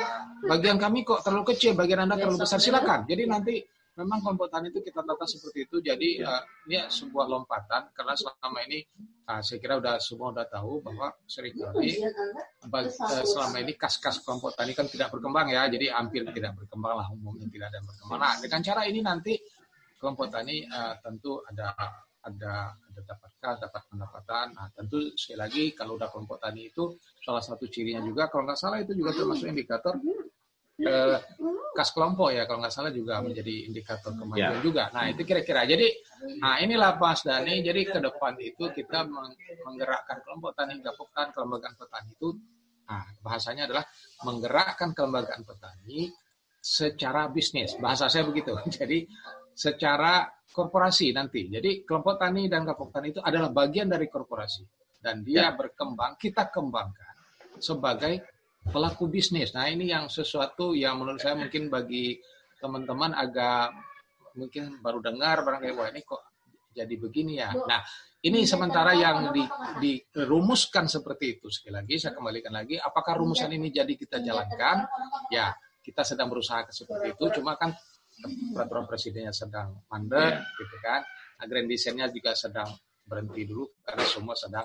bagian 0.46 0.78
kami 0.78 1.02
kok 1.02 1.26
terlalu 1.26 1.44
kecil, 1.50 1.74
bagian 1.74 2.06
Anda 2.06 2.16
terlalu 2.16 2.46
besar. 2.46 2.62
Silakan. 2.62 3.10
Jadi 3.10 3.22
nanti 3.26 3.54
memang 3.94 4.18
kelompok 4.22 4.50
tani 4.50 4.74
itu 4.74 4.82
kita 4.82 5.00
tata 5.06 5.24
seperti 5.26 5.70
itu. 5.70 5.76
Jadi 5.78 6.08
ya. 6.22 6.38
uh, 6.38 6.42
ini 6.66 6.76
sebuah 6.90 7.26
lompatan 7.30 7.94
karena 7.94 8.14
selama 8.18 8.58
ini 8.66 8.82
uh, 9.30 9.40
saya 9.40 9.58
kira 9.62 9.78
udah 9.78 10.02
semua 10.02 10.34
udah 10.34 10.46
tahu 10.50 10.82
bahwa 10.82 11.14
sering 11.26 11.54
kali 11.54 12.02
uh, 12.02 13.24
selama 13.24 13.56
ini 13.62 13.72
kas-kas 13.78 14.22
kelompok 14.26 14.54
tani 14.58 14.74
kan 14.74 14.90
tidak 14.90 15.14
berkembang 15.14 15.50
ya. 15.50 15.70
Jadi 15.70 15.86
hampir 15.94 16.26
tidak 16.34 16.58
berkembang 16.58 16.94
lah 16.98 17.06
umumnya 17.14 17.46
tidak 17.46 17.66
ada 17.70 17.76
yang 17.78 17.86
berkembang. 17.86 18.18
Nah 18.18 18.34
dengan 18.42 18.60
cara 18.66 18.80
ini 18.90 19.00
nanti 19.00 19.34
kelompok 19.98 20.26
tani 20.28 20.66
uh, 20.66 20.94
tentu 20.98 21.38
ada 21.46 21.70
ada 22.24 22.72
ada 22.72 23.00
dapat 23.04 23.30
kas, 23.36 23.56
dapat 23.60 23.82
pendapatan. 23.92 24.46
Nah, 24.56 24.66
tentu 24.72 25.12
sekali 25.12 25.38
lagi 25.38 25.64
kalau 25.76 26.00
udah 26.00 26.08
kelompok 26.08 26.40
tani 26.40 26.72
itu 26.72 26.96
salah 27.20 27.44
satu 27.44 27.68
cirinya 27.68 28.00
juga 28.00 28.32
kalau 28.32 28.48
nggak 28.48 28.58
salah 28.58 28.80
itu 28.80 28.96
juga 28.96 29.12
termasuk 29.12 29.46
indikator 29.52 30.00
eh, 30.82 31.18
kas 31.74 31.90
kelompok 31.94 32.34
ya 32.34 32.46
kalau 32.46 32.62
nggak 32.62 32.74
salah 32.74 32.90
juga 32.90 33.18
menjadi 33.22 33.70
indikator 33.70 34.14
kemajuan 34.14 34.58
yeah. 34.58 34.62
juga. 34.62 34.84
Nah 34.90 35.10
itu 35.10 35.22
kira-kira. 35.22 35.66
Jadi 35.66 35.86
nah 36.38 36.58
inilah 36.58 36.98
Mas 36.98 37.22
Dani. 37.22 37.62
Jadi 37.62 37.80
ke 37.86 37.98
depan 37.98 38.34
itu 38.38 38.64
kita 38.70 39.06
menggerakkan 39.66 40.22
kelompok 40.22 40.54
tani 40.54 40.78
gabungkan 40.82 41.30
kelembagaan 41.34 41.74
petani 41.78 42.10
itu. 42.14 42.28
Nah 42.90 43.04
bahasanya 43.22 43.70
adalah 43.70 43.84
menggerakkan 44.26 44.90
kelembagaan 44.94 45.42
petani 45.42 46.10
secara 46.58 47.30
bisnis. 47.30 47.74
Bahasa 47.78 48.10
saya 48.10 48.26
begitu. 48.26 48.54
Jadi 48.78 49.06
secara 49.54 50.26
korporasi 50.50 51.14
nanti. 51.14 51.50
Jadi 51.50 51.86
kelompok 51.86 52.18
tani 52.18 52.46
dan 52.50 52.66
gabung 52.66 52.90
tani 52.90 53.14
itu 53.14 53.22
adalah 53.22 53.50
bagian 53.50 53.90
dari 53.90 54.06
korporasi 54.10 54.62
dan 55.02 55.22
dia 55.22 55.50
ya. 55.50 55.54
berkembang. 55.54 56.18
Kita 56.18 56.50
kembangkan 56.50 57.14
sebagai 57.58 58.33
pelaku 58.68 59.08
bisnis. 59.10 59.52
Nah 59.52 59.68
ini 59.68 59.92
yang 59.92 60.08
sesuatu 60.08 60.72
yang 60.72 61.00
menurut 61.00 61.20
saya 61.20 61.36
mungkin 61.36 61.68
bagi 61.68 62.16
teman-teman 62.60 63.12
agak 63.12 63.74
mungkin 64.34 64.80
baru 64.82 64.98
dengar 65.04 65.44
barangkali 65.44 65.72
wah 65.76 65.88
ini 65.92 66.00
kok 66.02 66.22
jadi 66.74 66.94
begini 66.96 67.38
ya. 67.38 67.52
Nah 67.54 67.80
ini 68.24 68.48
sementara 68.48 68.96
yang 68.96 69.30
di, 69.36 69.44
dirumuskan 69.78 70.88
seperti 70.88 71.38
itu 71.38 71.52
sekali 71.52 71.76
lagi 71.76 71.94
saya 72.00 72.16
kembalikan 72.16 72.56
lagi. 72.56 72.80
Apakah 72.80 73.20
rumusan 73.20 73.52
ini 73.52 73.68
jadi 73.68 73.92
kita 73.92 74.24
jalankan? 74.24 74.88
Ya 75.28 75.52
kita 75.84 76.00
sedang 76.00 76.32
berusaha 76.32 76.64
seperti 76.72 77.12
itu. 77.12 77.24
Cuma 77.36 77.60
kan 77.60 77.76
peraturan 78.56 78.88
presidennya 78.88 79.36
sedang 79.36 79.84
mandek, 79.92 80.40
yeah. 80.40 80.56
gitu 80.56 80.76
kan. 80.80 81.04
Nah, 81.36 81.44
grand 81.50 81.68
desainnya 81.68 82.08
juga 82.08 82.32
sedang 82.32 82.72
berhenti 83.04 83.44
dulu 83.44 83.68
karena 83.84 84.04
semua 84.08 84.32
sedang 84.32 84.64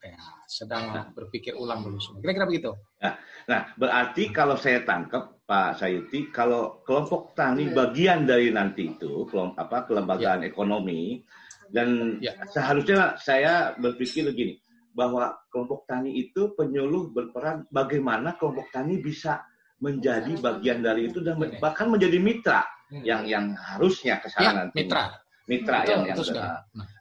ya, 0.00 0.16
sedang 0.48 0.84
nah. 0.92 1.06
berpikir 1.12 1.52
ulang 1.56 1.84
dulu 1.84 2.00
semua. 2.00 2.20
Kira-kira 2.24 2.46
begitu. 2.48 2.70
Nah, 3.00 3.14
nah, 3.46 3.60
berarti 3.76 4.32
kalau 4.32 4.56
saya 4.56 4.82
tangkap 4.82 5.44
Pak 5.44 5.76
Sayuti, 5.76 6.32
kalau 6.32 6.80
kelompok 6.86 7.36
tani 7.36 7.68
iya. 7.68 7.74
bagian 7.76 8.24
dari 8.24 8.48
nanti 8.48 8.96
itu, 8.96 9.28
kelompok 9.28 9.56
apa 9.60 9.78
kelembagaan 9.84 10.40
ya. 10.44 10.48
ekonomi, 10.48 11.20
dan 11.68 12.18
ya. 12.18 12.32
seharusnya 12.48 13.20
saya 13.20 13.76
berpikir 13.76 14.30
begini, 14.32 14.56
bahwa 14.96 15.36
kelompok 15.52 15.86
tani 15.86 16.16
itu 16.16 16.52
penyuluh 16.56 17.14
berperan 17.14 17.66
bagaimana 17.70 18.34
kelompok 18.40 18.72
tani 18.74 18.98
bisa 18.98 19.44
menjadi 19.80 20.36
bagian 20.36 20.84
dari 20.84 21.08
itu 21.08 21.24
dan 21.24 21.40
bahkan 21.56 21.88
menjadi 21.88 22.20
mitra 22.20 22.60
hmm. 22.92 23.02
yang 23.04 23.24
yang 23.24 23.56
harusnya 23.56 24.20
ke 24.20 24.28
sana 24.28 24.44
ya, 24.44 24.50
nanti. 24.64 24.76
Mitra. 24.84 25.04
Mitra 25.48 25.78
betul, 25.82 25.90
yang 25.90 26.02
yang 26.06 26.18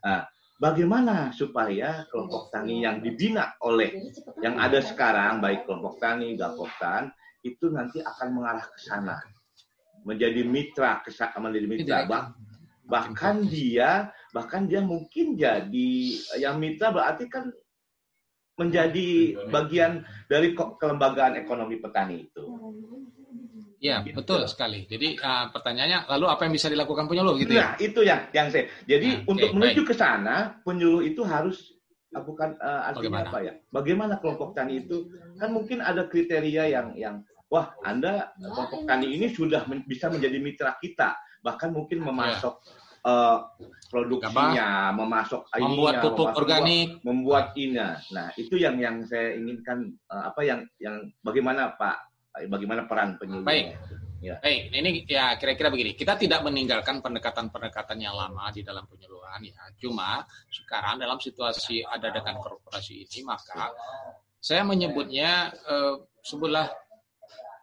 nah, 0.01 0.23
bagaimana 0.59 1.31
supaya 1.31 2.05
kelompok 2.11 2.51
tani 2.51 2.83
yang 2.83 2.99
dibina 2.99 3.55
oleh 3.63 4.11
yang 4.43 4.59
ada 4.59 4.83
sekarang 4.83 5.39
baik 5.39 5.63
kelompok 5.65 5.97
tani, 5.97 6.35
gapoktan 6.35 7.09
itu 7.41 7.71
nanti 7.71 8.03
akan 8.03 8.27
mengarah 8.35 8.67
ke 8.67 8.79
sana. 8.83 9.17
Menjadi 10.03 10.43
mitra 10.43 10.99
menjadi 11.39 11.67
mitra. 11.67 11.97
Bah, 12.05 12.35
bahkan 12.89 13.45
dia 13.45 14.11
bahkan 14.33 14.65
dia 14.65 14.81
mungkin 14.81 15.37
jadi 15.37 15.91
yang 16.41 16.57
mitra 16.57 16.89
berarti 16.89 17.29
kan 17.29 17.53
menjadi 18.57 19.39
bagian 19.47 20.03
dari 20.27 20.51
kelembagaan 20.57 21.39
ekonomi 21.39 21.79
petani 21.79 22.27
itu 22.27 22.43
Iya, 23.79 24.03
gitu. 24.03 24.19
betul 24.21 24.41
sekali. 24.45 24.83
Jadi 24.85 25.15
uh, 25.19 25.47
pertanyaannya, 25.55 26.11
lalu 26.11 26.25
apa 26.27 26.41
yang 26.45 26.53
bisa 26.53 26.67
dilakukan 26.67 27.07
penyuluh 27.07 27.39
gitu 27.39 27.55
nah, 27.55 27.59
ya? 27.59 27.65
Nah, 27.65 27.73
itu 27.79 27.99
yang 28.03 28.21
yang 28.35 28.47
saya. 28.51 28.65
Jadi 28.83 29.09
nah, 29.09 29.31
untuk 29.31 29.49
okay, 29.49 29.55
menuju 29.55 29.81
ke 29.87 29.93
sana, 29.95 30.35
penyuluh 30.67 31.01
itu 31.07 31.21
harus 31.23 31.79
uh, 32.11 32.23
bukan 32.23 32.59
uh, 32.59 32.91
artinya 32.91 33.23
Bagaimana? 33.23 33.29
apa 33.31 33.39
ya? 33.39 33.53
Bagaimana 33.71 34.13
kelompok 34.19 34.49
tani 34.51 34.83
itu 34.83 35.07
kan 35.39 35.49
mungkin 35.55 35.79
ada 35.79 36.05
kriteria 36.11 36.63
yang 36.67 36.87
yang 36.99 37.15
wah 37.47 37.71
Anda 37.87 38.35
kelompok 38.35 38.83
tani 38.83 39.15
ini 39.15 39.31
sudah 39.31 39.63
men 39.71 39.87
bisa 39.87 40.11
menjadi 40.11 40.37
mitra 40.43 40.75
kita, 40.83 41.15
bahkan 41.39 41.71
mungkin 41.71 42.03
memasok 42.03 42.59
yeah 42.59 42.87
uh, 43.03 43.37
produksinya, 43.89 44.93
memasok 44.93 45.49
membuat 45.55 46.03
pupuk 46.03 46.29
organik, 46.35 46.99
membuat 47.01 47.55
ini. 47.55 47.79
Nah, 48.11 48.29
itu 48.35 48.59
yang 48.59 48.77
yang 48.79 49.03
saya 49.07 49.35
inginkan 49.35 49.93
uh, 50.11 50.29
apa 50.31 50.41
yang 50.43 50.59
yang 50.81 51.07
bagaimana 51.23 51.75
Pak 51.75 52.08
bagaimana 52.47 52.85
peran 52.85 53.17
penyuluh. 53.17 53.45
Baik. 53.45 53.75
Ya. 54.19 54.35
Baik, 54.43 54.75
ini 54.75 55.07
ya 55.07 55.39
kira-kira 55.39 55.71
begini. 55.71 55.95
Kita 55.95 56.19
tidak 56.19 56.43
meninggalkan 56.43 56.99
pendekatan-pendekatan 56.99 58.03
yang 58.03 58.19
lama 58.19 58.51
di 58.51 58.67
dalam 58.67 58.83
penyuluhan 58.83 59.39
ya. 59.47 59.63
Cuma 59.79 60.27
sekarang 60.51 60.99
dalam 60.99 61.15
situasi 61.15 61.87
ada 61.87 62.11
dengan 62.11 62.35
korporasi 62.43 63.07
ini 63.07 63.19
maka 63.23 63.71
saya 64.43 64.67
menyebutnya 64.67 65.55
eh, 65.55 65.95
sebelah 66.19 66.67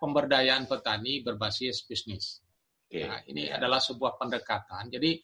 pemberdayaan 0.01 0.65
petani 0.65 1.21
berbasis 1.21 1.85
bisnis. 1.85 2.41
Nah, 2.87 3.21
ini 3.29 3.51
adalah 3.53 3.83
sebuah 3.83 4.17
pendekatan. 4.17 4.89
Jadi 4.89 5.19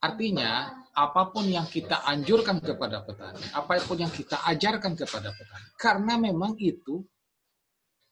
artinya 0.00 0.80
apa 0.96 1.28
pun 1.28 1.44
yang 1.44 1.68
kita 1.68 2.02
anjurkan 2.08 2.58
kepada 2.58 3.04
petani, 3.04 3.44
apa 3.52 3.84
pun 3.84 4.00
yang 4.00 4.10
kita 4.10 4.40
ajarkan 4.48 4.96
kepada 4.96 5.28
petani, 5.30 5.68
karena 5.76 6.16
memang 6.16 6.56
itu 6.56 7.04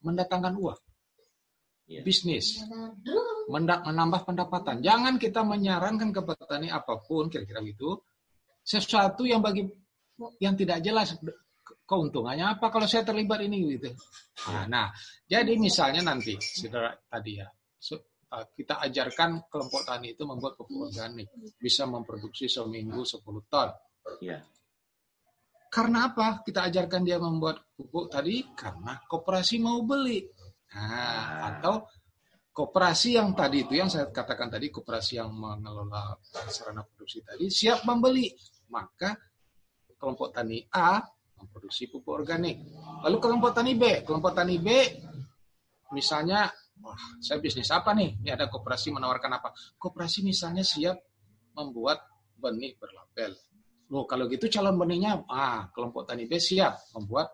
mendatangkan 0.05 0.55
uang. 0.59 0.81
Yeah. 1.89 2.05
Bisnis. 2.05 2.61
Menambah 3.49 4.29
pendapatan. 4.29 4.85
Jangan 4.85 5.17
kita 5.17 5.41
menyarankan 5.41 6.13
ke 6.13 6.21
petani 6.21 6.69
apa 6.69 7.01
pun, 7.01 7.33
kira-kira 7.33 7.65
itu 7.65 7.97
Sesuatu 8.69 9.25
yang 9.25 9.41
bagi 9.41 9.65
yang 10.45 10.53
tidak 10.53 10.85
jelas 10.85 11.17
keuntungannya 11.89 12.53
apa 12.53 12.69
kalau 12.69 12.85
saya 12.85 13.01
terlibat 13.01 13.41
ini 13.41 13.65
gitu. 13.81 13.97
Nah, 14.53 14.69
nah 14.69 14.87
jadi 15.25 15.57
misalnya 15.57 16.05
nanti 16.05 16.37
saudara 16.37 16.93
tadi 17.09 17.41
ya, 17.41 17.49
uh, 17.49 18.45
kita 18.53 18.77
ajarkan 18.85 19.49
kelompok 19.49 19.89
tani 19.89 20.13
itu 20.13 20.29
membuat 20.29 20.61
pupuk 20.61 20.93
organik, 20.93 21.33
bisa 21.57 21.89
memproduksi 21.89 22.45
seminggu 22.45 23.01
10 23.09 23.25
ton. 23.49 23.73
Yeah. 24.21 24.45
Karena 25.69 26.13
apa? 26.13 26.41
Kita 26.41 26.65
ajarkan 26.69 27.05
dia 27.05 27.21
membuat 27.21 27.61
pupuk 27.77 28.09
tadi 28.09 28.43
karena 28.57 28.97
koperasi 29.05 29.61
mau 29.61 29.85
beli. 29.85 30.25
Nah, 30.73 30.85
ah. 30.85 31.55
atau 31.55 31.85
koperasi 32.53 33.15
yang 33.15 33.37
tadi 33.37 33.65
itu 33.69 33.79
yang 33.79 33.87
saya 33.87 34.11
katakan 34.11 34.51
tadi 34.51 34.73
koperasi 34.73 35.21
yang 35.21 35.31
mengelola 35.31 36.19
sarana 36.51 36.83
produksi 36.83 37.23
tadi 37.23 37.47
siap 37.53 37.85
membeli. 37.85 38.33
Maka 38.73 39.15
kelompok 39.97 40.33
tani 40.33 40.65
A 40.73 41.01
memproduksi 41.39 41.87
pupuk 41.87 42.25
organik. 42.25 42.59
Lalu 43.07 43.17
kelompok 43.23 43.55
tani 43.55 43.79
B, 43.79 44.03
kelompok 44.03 44.35
tani 44.35 44.57
B 44.59 44.69
misalnya 45.95 46.51
wah, 46.83 47.03
saya 47.23 47.39
bisnis 47.39 47.71
apa 47.71 47.95
nih? 47.95 48.19
Ini 48.25 48.35
ada 48.35 48.51
koperasi 48.51 48.91
menawarkan 48.93 49.33
apa? 49.39 49.55
Koperasi 49.79 50.27
misalnya 50.27 50.67
siap 50.67 50.99
membuat 51.55 52.03
benih 52.39 52.79
berlabel 52.79 53.35
Oh, 53.89 54.05
kalau 54.05 54.29
gitu 54.29 54.53
calon 54.53 54.77
benihnya, 54.77 55.25
ah, 55.33 55.73
kelompok 55.73 56.05
tani 56.05 56.29
B 56.29 56.37
siap 56.37 56.93
membuat 56.93 57.33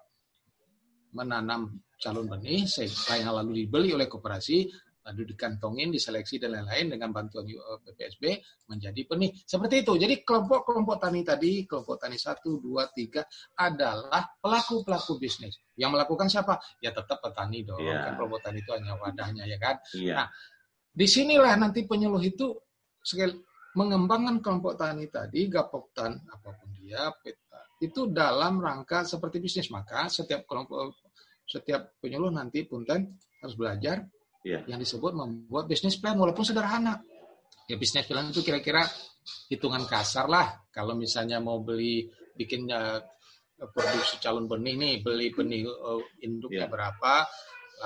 menanam 1.14 1.82
calon 1.98 2.26
benih 2.30 2.66
yang 3.10 3.34
lalu 3.34 3.66
dibeli 3.66 3.90
oleh 3.94 4.06
koperasi, 4.06 4.70
lalu 5.04 5.34
dikantongin, 5.34 5.92
diseleksi 5.92 6.40
dan 6.40 6.56
lain-lain 6.58 6.96
dengan 6.96 7.10
bantuan 7.12 7.44
PPSB 7.84 8.24
eh, 8.24 8.38
menjadi 8.70 9.00
benih. 9.04 9.30
Seperti 9.44 9.84
itu. 9.84 9.92
Jadi 10.00 10.24
kelompok-kelompok 10.24 10.96
tani 10.96 11.20
tadi, 11.20 11.68
kelompok 11.68 12.00
tani 12.00 12.16
satu, 12.16 12.62
dua, 12.62 12.88
tiga 12.94 13.26
adalah 13.58 14.24
pelaku-pelaku 14.40 15.20
bisnis. 15.20 15.60
Yang 15.76 15.90
melakukan 16.00 16.26
siapa? 16.32 16.56
Ya 16.80 16.94
tetap 16.94 17.20
petani 17.20 17.66
dong. 17.66 17.84
Yeah. 17.84 18.10
Kan 18.10 18.12
kelompok 18.16 18.40
tani 18.42 18.58
itu 18.64 18.70
hanya 18.72 18.96
wadahnya 18.96 19.44
ya 19.44 19.58
kan. 19.60 19.76
Yeah. 19.92 20.16
Nah, 20.24 20.28
di 20.94 21.06
sinilah 21.10 21.52
nanti 21.58 21.84
penyuluh 21.84 22.22
itu 22.24 22.54
sekali 23.04 23.36
mengembangkan 23.74 24.38
kelompok 24.38 24.78
tani 24.78 25.10
tadi, 25.10 25.50
gapoktan 25.50 26.14
apa 26.30 26.48
pun 26.54 26.70
dia, 26.78 27.10
peta, 27.18 27.58
itu 27.82 28.06
dalam 28.10 28.62
rangka 28.62 29.02
seperti 29.02 29.42
bisnis. 29.42 29.68
Maka 29.74 30.06
setiap 30.06 30.46
kelompok, 30.46 30.94
setiap 31.42 31.98
penyuluh 31.98 32.30
nanti 32.30 32.62
punten 32.64 33.18
harus 33.42 33.54
belajar 33.58 34.06
yeah. 34.46 34.62
yang 34.70 34.78
disebut 34.78 35.12
membuat 35.12 35.66
bisnis 35.66 35.98
plan 35.98 36.14
walaupun 36.14 36.46
sederhana. 36.46 37.02
Ya 37.66 37.74
bisnis 37.74 38.06
plan 38.06 38.30
itu 38.30 38.46
kira-kira 38.46 38.86
hitungan 39.50 39.84
kasar 39.90 40.30
lah. 40.30 40.54
Kalau 40.70 40.94
misalnya 40.94 41.42
mau 41.42 41.58
beli 41.58 42.06
bikin 42.38 42.70
uh, 42.70 43.02
produksi 43.74 44.22
calon 44.22 44.46
benih 44.46 44.78
nih, 44.78 44.94
beli 45.02 45.34
benih 45.34 45.66
uh, 45.66 45.98
induknya 46.22 46.64
yeah. 46.64 46.70
berapa, 46.70 47.14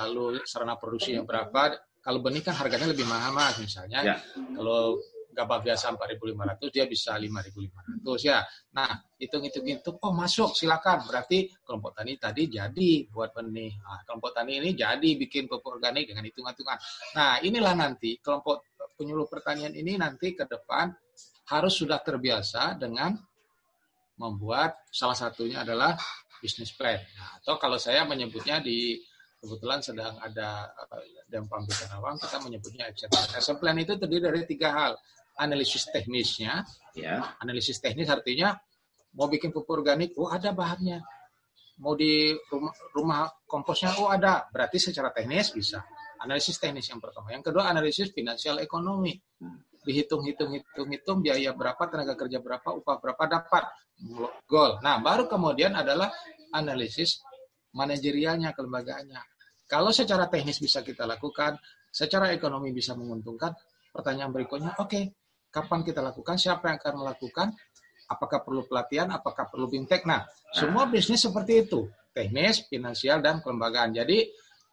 lalu 0.05 0.37
sarana 0.45 0.77
produksinya 0.77 1.25
berapa. 1.25 1.81
Kalau 1.99 2.19
benih 2.23 2.45
kan 2.45 2.55
harganya 2.55 2.93
lebih 2.93 3.09
mahal 3.09 3.33
mas 3.33 3.57
misalnya. 3.57 4.15
Yeah. 4.15 4.19
Kalau 4.53 5.01
gabah 5.39 5.63
biasa 5.63 5.95
4.500 5.95 6.75
dia 6.75 6.83
bisa 6.83 7.15
5.500 7.15 8.03
ya. 8.27 8.43
Nah, 8.75 8.91
hitung-hitung 9.15 9.63
itu 9.63 9.95
oh 9.95 10.11
masuk 10.11 10.51
silakan. 10.51 11.07
Berarti 11.07 11.47
kelompok 11.63 11.95
tani 11.95 12.19
tadi 12.19 12.51
jadi 12.51 13.07
buat 13.07 13.31
benih. 13.31 13.71
Nah, 13.79 14.03
kelompok 14.03 14.35
tani 14.35 14.59
ini 14.59 14.75
jadi 14.75 15.09
bikin 15.15 15.47
pupuk 15.47 15.79
organik 15.79 16.11
dengan 16.11 16.27
hitung-hitungan. 16.27 16.77
Nah, 17.15 17.39
inilah 17.39 17.71
nanti 17.71 18.19
kelompok 18.19 18.75
penyuluh 18.99 19.31
pertanian 19.31 19.71
ini 19.71 19.95
nanti 19.95 20.35
ke 20.35 20.43
depan 20.43 20.91
harus 21.55 21.73
sudah 21.79 22.03
terbiasa 22.03 22.75
dengan 22.75 23.15
membuat 24.19 24.83
salah 24.91 25.15
satunya 25.15 25.63
adalah 25.63 25.95
bisnis 26.43 26.75
plan. 26.75 26.99
Nah, 27.15 27.39
atau 27.39 27.55
kalau 27.55 27.79
saya 27.79 28.03
menyebutnya 28.03 28.59
di 28.59 28.99
kebetulan 29.39 29.79
sedang 29.79 30.19
ada 30.19 30.67
Dempang 31.31 31.63
Karawang, 31.63 32.19
kita 32.19 32.37
menyebutnya 32.43 32.91
action 32.91 33.07
plan. 33.07 33.27
Action 33.31 33.55
plan 33.55 33.77
itu 33.79 33.95
terdiri 33.95 34.23
dari 34.27 34.41
tiga 34.43 34.75
hal 34.75 34.93
analisis 35.39 35.87
teknisnya. 35.87 36.67
Ya. 36.93 37.39
Analisis 37.39 37.79
teknis 37.79 38.11
artinya 38.11 38.59
mau 39.15 39.31
bikin 39.31 39.49
pupuk 39.55 39.81
organik, 39.81 40.13
oh 40.19 40.27
ada 40.27 40.51
bahannya. 40.51 40.99
Mau 41.79 41.95
di 41.95 42.35
rumah, 42.51 42.75
rumah 42.91 43.19
komposnya, 43.47 43.95
oh 44.03 44.11
ada. 44.11 44.51
Berarti 44.51 44.91
secara 44.91 45.15
teknis 45.15 45.55
bisa. 45.55 45.79
Analisis 46.19 46.59
teknis 46.59 46.91
yang 46.91 46.99
pertama. 46.99 47.31
Yang 47.31 47.49
kedua 47.49 47.71
analisis 47.71 48.11
finansial 48.11 48.59
ekonomi. 48.59 49.15
Dihitung, 49.79 50.27
hitung, 50.27 50.51
hitung, 50.51 50.91
hitung 50.91 51.17
biaya 51.23 51.55
berapa, 51.55 51.79
tenaga 51.87 52.19
kerja 52.19 52.43
berapa, 52.43 52.67
upah 52.83 52.99
berapa 52.99 53.23
dapat. 53.31 53.63
Goal. 54.43 54.83
Nah, 54.83 54.99
baru 54.99 55.31
kemudian 55.31 55.71
adalah 55.71 56.11
analisis 56.51 57.23
manajerialnya, 57.71 58.51
kelembagaannya. 58.51 59.23
Kalau 59.69 59.95
secara 59.95 60.27
teknis 60.27 60.59
bisa 60.59 60.83
kita 60.83 61.07
lakukan, 61.07 61.55
secara 61.87 62.35
ekonomi 62.35 62.75
bisa 62.75 62.91
menguntungkan, 62.97 63.55
pertanyaan 63.93 64.33
berikutnya, 64.33 64.75
oke, 64.81 64.89
okay, 64.89 65.03
kapan 65.49 65.81
kita 65.81 65.99
lakukan, 66.01 66.37
siapa 66.37 66.69
yang 66.69 66.77
akan 66.77 66.95
melakukan, 67.05 67.47
apakah 68.09 68.41
perlu 68.41 68.65
pelatihan, 68.65 69.09
apakah 69.13 69.49
perlu 69.49 69.69
bintek. 69.69 70.05
Nah, 70.05 70.25
semua 70.53 70.89
bisnis 70.89 71.21
seperti 71.21 71.65
itu, 71.65 71.89
teknis, 72.13 72.65
finansial, 72.65 73.21
dan 73.21 73.41
kelembagaan. 73.41 73.93
Jadi, 73.93 74.29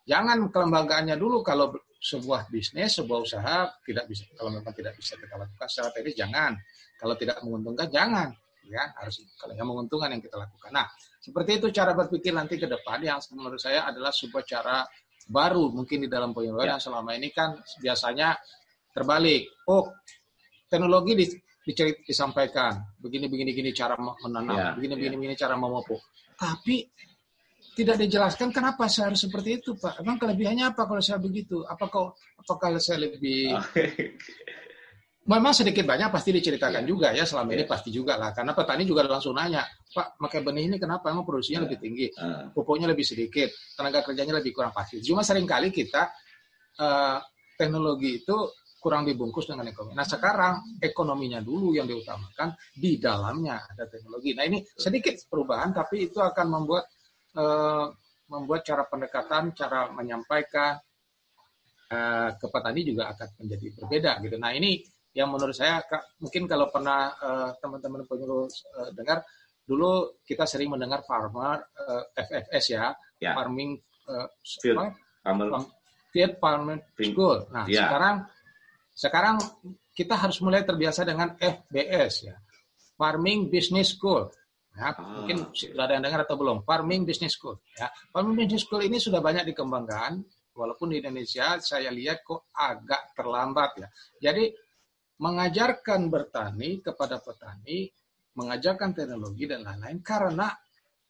jangan 0.09 0.49
kelembagaannya 0.49 1.17
dulu 1.21 1.45
kalau 1.45 1.77
sebuah 2.01 2.49
bisnis, 2.49 2.97
sebuah 2.97 3.19
usaha 3.25 3.69
tidak 3.85 4.05
bisa, 4.09 4.25
kalau 4.37 4.53
memang 4.53 4.73
tidak 4.73 4.95
bisa 4.97 5.17
kita 5.17 5.35
lakukan 5.37 5.69
secara 5.69 5.89
teknis, 5.93 6.17
jangan. 6.17 6.53
Kalau 6.97 7.15
tidak 7.17 7.37
menguntungkan, 7.45 7.89
jangan. 7.93 8.29
Ya, 8.67 8.83
harus 8.99 9.23
kalau 9.39 9.55
yang 9.55 9.69
menguntungkan 9.71 10.11
yang 10.11 10.19
kita 10.19 10.43
lakukan. 10.43 10.75
Nah, 10.75 10.91
seperti 11.23 11.63
itu 11.63 11.71
cara 11.71 11.95
berpikir 11.95 12.35
nanti 12.35 12.59
ke 12.59 12.67
depan 12.67 12.99
yang 12.99 13.23
menurut 13.39 13.63
saya 13.63 13.87
adalah 13.87 14.11
sebuah 14.11 14.43
cara 14.43 14.83
baru 15.27 15.71
mungkin 15.71 16.07
di 16.07 16.09
dalam 16.11 16.35
penyuluhan 16.35 16.67
ya. 16.67 16.73
yang 16.75 16.83
selama 16.83 17.15
ini 17.15 17.31
kan 17.31 17.55
biasanya 17.79 18.35
terbalik. 18.91 19.47
Oh, 19.71 19.91
teknologi 20.67 21.13
di, 21.15 21.27
dicerit, 21.67 22.03
disampaikan 22.07 22.79
begini 22.99 23.27
begini 23.27 23.51
gini 23.55 23.71
cara 23.75 23.99
menanam, 23.99 24.55
ya, 24.55 24.69
begini 24.75 24.93
ya. 24.93 24.99
begini 24.99 25.15
begini 25.19 25.35
cara 25.39 25.55
memupuk. 25.59 26.01
Tapi 26.37 26.87
tidak 27.77 27.97
dijelaskan 28.01 28.53
kenapa 28.53 28.89
saya 28.89 29.13
harus 29.13 29.21
seperti 29.21 29.61
itu, 29.61 29.77
Pak. 29.77 30.01
Emang 30.01 30.17
kelebihannya 30.17 30.73
apa 30.73 30.89
kalau 30.89 31.03
saya 31.05 31.21
begitu? 31.21 31.61
Apakah 31.65 32.17
apakah 32.41 32.81
saya 32.81 33.05
lebih 33.09 33.53
Memang 35.27 35.51
sedikit 35.51 35.83
banyak 35.83 36.07
pasti 36.15 36.31
diceritakan 36.31 36.87
ya. 36.87 36.89
juga 36.89 37.09
ya 37.11 37.27
selama 37.27 37.51
ya. 37.51 37.59
ini 37.59 37.65
pasti 37.67 37.91
juga 37.91 38.15
lah 38.15 38.31
karena 38.31 38.55
petani 38.55 38.87
juga 38.87 39.03
langsung 39.11 39.35
nanya 39.35 39.67
Pak 39.91 40.23
pakai 40.23 40.39
benih 40.39 40.71
ini 40.71 40.79
kenapa 40.79 41.11
emang 41.11 41.27
produksinya 41.27 41.59
ya. 41.59 41.65
lebih 41.67 41.79
tinggi 41.83 42.07
uh. 42.15 42.55
pupuknya 42.55 42.87
lebih 42.87 43.03
sedikit 43.03 43.51
tenaga 43.75 44.07
kerjanya 44.07 44.39
lebih 44.39 44.55
kurang 44.55 44.71
pasti 44.71 45.03
cuma 45.03 45.27
sering 45.27 45.43
kali 45.43 45.75
kita 45.75 46.15
uh, 46.79 47.19
teknologi 47.59 48.23
itu 48.23 48.39
kurang 48.87 49.03
dibungkus 49.03 49.51
dengan 49.51 49.67
ekonomi. 49.67 49.99
Nah 49.99 50.07
sekarang 50.07 50.79
ekonominya 50.79 51.43
dulu 51.43 51.75
yang 51.75 51.91
diutamakan 51.91 52.55
di 52.71 53.03
dalamnya 53.03 53.67
ada 53.67 53.91
teknologi. 53.91 54.31
Nah 54.39 54.47
ini 54.47 54.63
sedikit 54.63 55.19
perubahan 55.27 55.75
tapi 55.75 56.07
itu 56.07 56.23
akan 56.23 56.47
membuat 56.47 56.87
uh, 57.35 57.91
membuat 58.31 58.63
cara 58.63 58.87
pendekatan, 58.87 59.51
cara 59.59 59.91
menyampaikan 59.91 60.79
uh, 61.91 62.31
ke 62.39 62.47
petani 62.47 62.87
juga 62.87 63.11
akan 63.11 63.43
menjadi 63.43 63.67
berbeda 63.75 64.13
gitu. 64.23 64.39
Nah 64.39 64.55
ini 64.55 64.87
yang 65.19 65.35
menurut 65.35 65.59
saya 65.59 65.83
mungkin 66.23 66.47
kalau 66.47 66.71
pernah 66.71 67.11
uh, 67.19 67.51
teman-teman 67.59 68.07
penyuluh 68.07 68.47
uh, 68.47 68.91
dengar 68.95 69.27
dulu 69.67 70.15
kita 70.23 70.47
sering 70.47 70.71
mendengar 70.71 71.03
farmer 71.03 71.59
uh, 71.59 72.07
FFS 72.15 72.65
ya, 72.71 72.95
ya. 73.19 73.35
farming 73.35 73.83
uh, 74.07 74.31
field 74.63 74.95
farmer 75.27 75.59
field 76.15 76.39
farming 76.39 76.79
school. 77.03 77.51
Nah 77.51 77.67
ya. 77.67 77.91
sekarang 77.91 78.31
sekarang 78.97 79.37
kita 79.93 80.17
harus 80.17 80.41
mulai 80.41 80.65
terbiasa 80.65 81.05
dengan 81.05 81.37
FBS 81.37 82.33
ya, 82.33 82.37
farming 82.97 83.53
business 83.53 83.93
school. 83.93 84.33
Ya, 84.77 84.93
ah. 84.93 85.21
mungkin 85.21 85.53
sudah 85.57 85.89
ada 85.89 85.97
yang 85.97 86.05
dengar 86.05 86.29
atau 86.29 86.37
belum? 86.37 86.61
Farming 86.69 87.09
Business 87.09 87.33
School. 87.33 87.57
Ya, 87.81 87.89
Farming 88.13 88.45
Business 88.45 88.69
School 88.69 88.85
ini 88.85 89.01
sudah 89.01 89.25
banyak 89.25 89.49
dikembangkan, 89.49 90.21
walaupun 90.53 90.93
di 90.93 91.01
Indonesia 91.01 91.57
saya 91.65 91.89
lihat 91.89 92.21
kok 92.21 92.53
agak 92.53 93.17
terlambat 93.17 93.71
ya. 93.81 93.89
Jadi 94.21 94.53
mengajarkan 95.17 96.13
bertani 96.13 96.85
kepada 96.85 97.25
petani, 97.25 97.89
mengajarkan 98.37 98.93
teknologi 98.93 99.49
dan 99.49 99.65
lain-lain 99.65 100.05
karena 100.05 100.53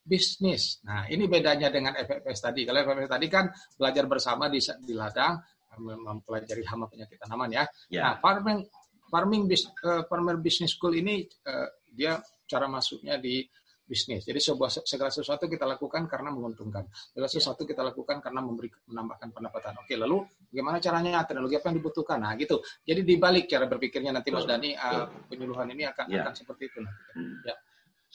bisnis. 0.07 0.79
Nah, 0.87 1.11
ini 1.11 1.27
bedanya 1.27 1.67
dengan 1.67 1.99
FFS 1.99 2.39
tadi. 2.39 2.63
Kalau 2.63 2.87
FFS 2.87 3.11
tadi 3.11 3.27
kan 3.27 3.51
belajar 3.75 4.05
bersama 4.07 4.47
di, 4.47 4.63
di 4.63 4.95
ladang, 4.95 5.43
mempelajari 5.81 6.63
hama 6.67 6.89
penyakit 6.89 7.21
tanaman 7.21 7.51
ya. 7.53 7.65
Yeah. 7.93 8.05
Nah, 8.11 8.15
farming 8.21 8.67
farming 9.07 9.47
uh, 9.85 10.03
farmer 10.11 10.37
business 10.41 10.75
school 10.75 10.95
ini 10.95 11.25
uh, 11.47 11.69
dia 11.93 12.19
cara 12.47 12.67
masuknya 12.67 13.19
di 13.19 13.47
bisnis. 13.87 14.27
Jadi 14.27 14.43
sebuah 14.43 14.83
segala 14.83 15.15
sesuatu 15.15 15.47
kita 15.47 15.63
lakukan 15.63 16.11
karena 16.11 16.35
menguntungkan. 16.35 16.91
Segala 16.91 17.31
sesuatu 17.31 17.63
kita 17.63 17.87
lakukan 17.87 18.19
karena 18.19 18.43
memberi 18.43 18.67
menambahkan 18.91 19.31
pendapatan. 19.31 19.79
Oke, 19.79 19.95
lalu 19.95 20.27
bagaimana 20.51 20.83
caranya 20.83 21.23
teknologi 21.23 21.55
apa 21.55 21.67
yang 21.71 21.77
dibutuhkan? 21.79 22.19
Nah, 22.19 22.35
gitu. 22.35 22.59
Jadi 22.83 23.07
dibalik 23.07 23.47
cara 23.47 23.71
berpikirnya 23.71 24.11
nanti 24.11 24.35
Mas 24.35 24.43
Dani 24.43 24.75
uh, 24.75 25.07
penyuluhan 25.31 25.71
ini 25.71 25.87
akan 25.87 26.07
ya. 26.11 26.27
akan 26.27 26.35
seperti 26.35 26.67
itu 26.67 26.79
nanti. 26.83 27.03
Hmm. 27.15 27.39
Ya. 27.47 27.55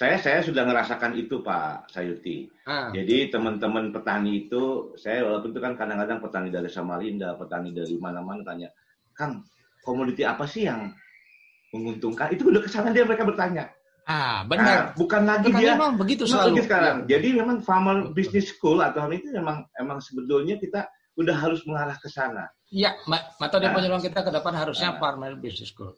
Saya 0.02 0.18
saya 0.18 0.42
sudah 0.42 0.66
merasakan 0.66 1.14
itu 1.14 1.46
Pak 1.46 1.94
Sayuti. 1.94 2.50
Ah. 2.66 2.90
Jadi 2.90 3.30
teman-teman 3.30 3.94
petani 3.94 4.50
itu 4.50 4.98
saya 4.98 5.22
walaupun 5.30 5.54
itu 5.54 5.62
kan 5.62 5.78
kadang-kadang 5.78 6.18
petani 6.18 6.50
dari 6.50 6.66
Samarinda, 6.74 7.38
petani 7.38 7.70
dari 7.70 7.94
mana-mana 8.02 8.42
tanya, 8.42 8.74
"Kang, 9.14 9.46
komoditi 9.86 10.26
apa 10.26 10.50
sih 10.50 10.66
yang 10.66 10.90
menguntungkan?" 11.70 12.34
Itu 12.34 12.50
udah 12.50 12.66
ke 12.66 12.70
sana 12.74 12.90
dia 12.90 13.06
mereka 13.06 13.30
bertanya 13.30 13.70
Ah, 14.10 14.42
benar. 14.50 14.66
Nah, 14.66 14.82
bukan 14.98 15.22
lagi 15.30 15.48
Bukan 15.54 15.62
dia 15.62 15.78
memang 15.78 15.94
begitu 15.94 16.24
selalu. 16.26 16.58
Begitu 16.58 16.66
sekarang. 16.66 16.96
Ya. 17.06 17.18
Jadi 17.18 17.28
memang 17.38 17.58
farmer 17.62 17.98
business 18.10 18.50
school 18.50 18.82
atau 18.82 19.06
hal 19.06 19.14
itu 19.14 19.30
memang 19.30 19.70
emang 19.78 20.02
sebetulnya 20.02 20.58
kita 20.58 20.90
udah 21.22 21.36
harus 21.38 21.62
mengarah 21.70 21.94
ke 22.02 22.10
sana. 22.10 22.50
Iya, 22.74 22.98
metode 23.38 23.70
nah. 23.70 23.76
penyuluhan 23.78 24.02
kita 24.02 24.26
ke 24.26 24.32
depan 24.34 24.54
harusnya 24.58 24.96
nah. 24.96 25.00
farmer 25.00 25.38
business 25.38 25.70
school. 25.70 25.94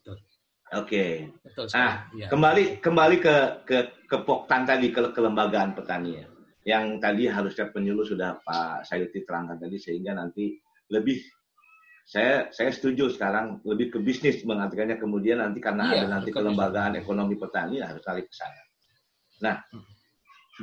Oke. 0.74 1.30
Okay. 1.54 1.70
Nah, 1.78 2.10
ya. 2.18 2.28
kembali 2.30 2.82
kembali 2.82 3.18
ke 3.22 3.36
ke 3.68 3.78
ke 4.10 4.18
Poktan 4.26 4.66
tadi 4.66 4.90
ke 4.90 5.14
kelembagaan 5.14 5.78
petani 5.78 6.26
Yang 6.64 6.86
tadi 7.04 7.24
harusnya 7.28 7.66
penyuluh 7.70 8.08
sudah 8.08 8.40
Pak 8.42 8.88
Sayuti 8.88 9.22
terangkan 9.28 9.60
tadi 9.60 9.78
sehingga 9.78 10.16
nanti 10.16 10.56
lebih 10.90 11.20
saya 12.04 12.52
saya 12.52 12.72
setuju 12.72 13.12
sekarang 13.12 13.64
lebih 13.64 13.96
ke 13.96 14.00
bisnis 14.00 14.44
mengartikannya 14.44 15.00
kemudian 15.00 15.40
nanti 15.40 15.64
karena 15.64 15.92
iya, 15.92 16.04
ada 16.04 16.20
nanti 16.20 16.32
kelembagaan 16.32 17.00
ekonomi 17.00 17.36
petani 17.40 17.80
harus 17.80 18.04
tarik 18.04 18.28
ke 18.28 18.36
sana. 18.36 18.64
Nah, 19.44 19.56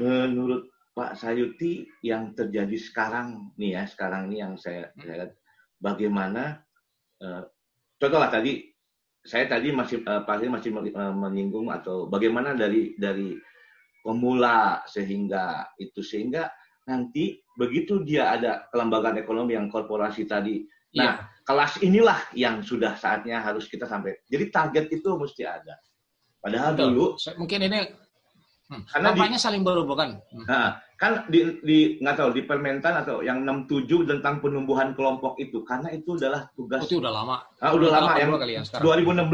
menurut 0.01 0.69
Pak 0.91 1.17
Sayuti 1.17 1.87
yang 2.05 2.37
terjadi 2.37 2.77
sekarang 2.77 3.57
nih 3.57 3.79
ya 3.79 3.83
sekarang 3.89 4.29
ini 4.33 4.37
yang 4.43 4.55
saya, 4.61 4.91
saya 4.99 5.25
lihat 5.25 5.33
bagaimana 5.81 6.61
uh, 7.25 7.43
contohlah 7.97 8.29
tadi 8.29 8.70
saya 9.21 9.45
tadi 9.49 9.73
masih 9.73 10.01
uh, 10.05 10.25
pasti 10.25 10.47
masih 10.49 10.71
uh, 10.97 11.15
menyinggung 11.15 11.69
atau 11.69 12.09
bagaimana 12.09 12.57
dari 12.57 12.97
dari 12.97 13.37
pemula 14.01 14.81
sehingga 14.89 15.69
itu 15.77 16.01
sehingga 16.01 16.49
nanti 16.89 17.37
begitu 17.55 18.01
dia 18.01 18.33
ada 18.33 18.65
kelembagaan 18.73 19.21
ekonomi 19.21 19.53
yang 19.53 19.69
korporasi 19.69 20.25
tadi 20.25 20.65
Nah, 20.91 21.23
iya. 21.23 21.45
kelas 21.47 21.73
inilah 21.87 22.19
yang 22.35 22.67
sudah 22.67 22.99
saatnya 22.99 23.39
harus 23.39 23.71
kita 23.71 23.87
sampai. 23.87 24.19
Jadi 24.27 24.51
target 24.51 24.91
itu 24.91 25.11
mesti 25.15 25.47
ada. 25.47 25.79
Padahal 26.41 26.73
Betul. 26.75 26.87
dulu 26.91 27.07
mungkin 27.39 27.59
ini 27.69 27.81
hmm, 28.73 28.83
karena 28.91 29.39
saling 29.39 29.63
berhubungan. 29.63 30.19
Hmm. 30.35 30.47
Nah, 30.49 30.69
kan 31.01 31.25
di, 31.33 31.57
di 31.65 31.79
nggak 31.97 32.17
tahu 32.21 32.31
di 32.37 32.45
Permentan 32.45 33.01
atau 33.01 33.25
yang 33.25 33.41
67 33.49 34.05
tentang 34.05 34.45
penumbuhan 34.45 34.93
kelompok 34.93 35.41
itu 35.41 35.65
karena 35.65 35.89
itu 35.97 36.21
adalah 36.21 36.53
tugas. 36.53 36.85
Oh, 36.85 36.89
itu 36.93 36.97
udah 37.01 37.13
lama. 37.17 37.37
Ah, 37.57 37.73
udah, 37.73 37.89
lama 37.89 38.13
yang, 38.21 38.37
yang 38.61 38.65
2016. 38.69 39.33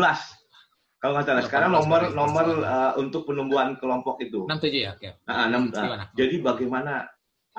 Kalau 1.03 1.13
nggak 1.19 1.27
salah, 1.27 1.45
sekarang 1.45 1.71
nomor 1.75 2.01
nomor 2.15 2.47
uh, 2.63 2.95
untuk 3.03 3.27
penumbuhan 3.27 3.75
kelompok 3.83 4.23
itu. 4.23 4.47
67 4.47 4.79
ya, 4.79 4.95
oke. 4.95 5.11
Nah, 5.27 5.51
6, 5.51 5.75
uh, 5.75 6.07
jadi 6.15 6.35
bagaimana 6.39 6.93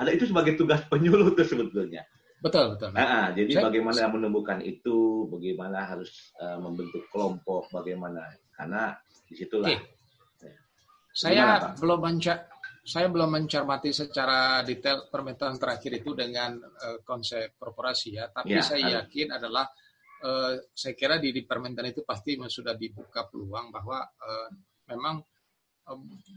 ada 0.00 0.10
itu 0.10 0.24
sebagai 0.24 0.56
tugas 0.56 0.80
penyuluh 0.88 1.36
tuh 1.36 1.44
sebetulnya. 1.44 2.02
Betul, 2.40 2.74
betul. 2.74 2.94
Nah, 2.96 3.34
jadi 3.36 3.60
Saya, 3.60 3.64
bagaimana 3.68 4.02
menumbuhkan 4.08 4.58
itu, 4.64 5.28
bagaimana 5.28 5.84
harus 5.84 6.32
uh, 6.40 6.56
membentuk 6.56 7.04
kelompok, 7.12 7.68
bagaimana 7.68 8.24
karena 8.56 8.96
di 9.28 9.34
situlah. 9.36 9.68
Okay. 9.68 9.78
Ya. 10.40 10.54
Saya 11.12 11.34
Gimana, 11.34 11.68
belum 11.82 11.98
menca 11.98 12.34
saya 12.88 13.12
belum 13.12 13.28
mencermati 13.28 13.92
secara 13.92 14.64
detail 14.64 15.12
permintaan 15.12 15.60
terakhir 15.60 16.00
itu 16.00 16.16
dengan 16.16 16.56
uh, 16.56 17.04
konsep 17.04 17.52
korporasi 17.60 18.16
ya, 18.16 18.32
tapi 18.32 18.56
ya, 18.56 18.64
saya 18.64 19.04
yakin 19.04 19.36
adalah 19.36 19.68
uh, 20.24 20.56
saya 20.72 20.96
kira 20.96 21.20
di, 21.20 21.36
di 21.36 21.44
permintaan 21.44 21.92
itu 21.92 22.00
pasti 22.08 22.40
sudah 22.40 22.72
dibuka 22.72 23.28
peluang 23.28 23.68
bahwa 23.68 24.00
uh, 24.00 24.48
memang 24.88 25.20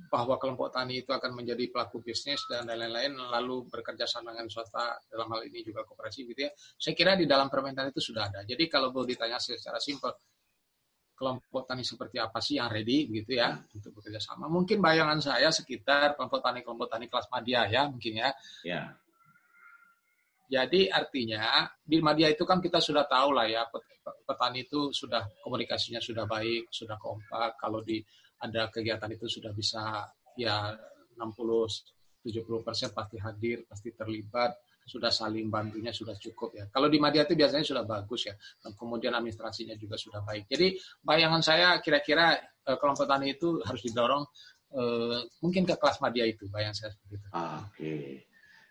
bahwa 0.07 0.39
kelompok 0.39 0.71
tani 0.71 1.03
itu 1.03 1.11
akan 1.11 1.35
menjadi 1.35 1.67
pelaku 1.67 1.99
bisnis 1.99 2.39
dan 2.47 2.67
lain-lain 2.71 3.11
lalu 3.11 3.67
bekerja 3.67 4.07
sama 4.07 4.31
dengan 4.31 4.47
swasta 4.47 4.95
dalam 5.11 5.27
hal 5.27 5.43
ini 5.43 5.59
juga 5.59 5.83
kooperasi 5.83 6.23
gitu 6.23 6.47
ya. 6.47 6.51
Saya 6.55 6.95
kira 6.95 7.19
di 7.19 7.27
dalam 7.27 7.51
permintaan 7.51 7.91
itu 7.91 7.99
sudah 7.99 8.31
ada. 8.31 8.47
Jadi 8.47 8.71
kalau 8.71 8.95
boleh 8.95 9.11
ditanya 9.11 9.43
secara 9.43 9.75
simpel 9.83 10.15
kelompok 11.21 11.69
tani 11.69 11.85
seperti 11.85 12.17
apa 12.17 12.41
sih 12.41 12.57
yang 12.57 12.73
ready 12.73 13.05
gitu 13.13 13.37
ya 13.37 13.53
untuk 13.77 14.01
bekerja 14.01 14.17
sama. 14.17 14.49
Mungkin 14.49 14.81
bayangan 14.81 15.21
saya 15.21 15.53
sekitar 15.53 16.17
kelompok 16.17 16.41
tani 16.41 16.65
kelompok 16.65 16.89
tani 16.89 17.05
kelas 17.05 17.29
media 17.29 17.69
ya 17.69 17.85
mungkin 17.85 18.25
ya. 18.25 18.29
Ya. 18.65 18.81
Jadi 20.49 20.89
artinya 20.89 21.69
di 21.77 22.01
media 22.01 22.27
itu 22.33 22.41
kan 22.41 22.57
kita 22.57 22.81
sudah 22.81 23.05
tahu 23.05 23.37
lah 23.37 23.45
ya 23.45 23.69
petani 24.25 24.65
itu 24.65 24.89
sudah 24.89 25.21
komunikasinya 25.45 26.01
sudah 26.01 26.25
baik, 26.25 26.73
sudah 26.73 26.97
kompak. 26.97 27.61
Kalau 27.61 27.85
di 27.85 28.01
ada 28.41 28.73
kegiatan 28.73 29.13
itu 29.13 29.29
sudah 29.29 29.53
bisa 29.53 30.09
ya 30.33 30.73
60 31.21 31.21
70 32.21 32.65
persen 32.65 32.89
pasti 32.93 33.17
hadir, 33.17 33.65
pasti 33.65 33.89
terlibat, 33.93 34.53
sudah 34.85 35.13
saling 35.13 35.47
bantunya 35.47 35.93
sudah 35.93 36.15
cukup 36.17 36.57
ya. 36.57 36.65
Kalau 36.69 36.87
di 36.89 36.97
media 36.97 37.23
itu 37.23 37.37
biasanya 37.37 37.65
sudah 37.65 37.83
bagus 37.85 38.27
ya, 38.27 38.33
dan 38.61 38.71
kemudian 38.75 39.13
administrasinya 39.15 39.75
juga 39.77 39.95
sudah 39.95 40.21
baik. 40.25 40.49
Jadi 40.49 40.77
bayangan 41.01 41.41
saya 41.41 41.67
kira-kira 41.79 42.37
eh, 42.41 42.77
kelompok 42.77 43.05
tani 43.05 43.33
itu 43.33 43.61
harus 43.61 43.81
didorong 43.85 44.23
eh, 44.75 45.19
mungkin 45.41 45.63
ke 45.65 45.75
kelas 45.77 45.97
media 46.01 46.25
itu, 46.27 46.49
bayang 46.49 46.75
saya 46.75 46.91
seperti 46.91 47.21
itu. 47.21 47.27
Oke, 47.31 47.45
okay. 47.77 48.05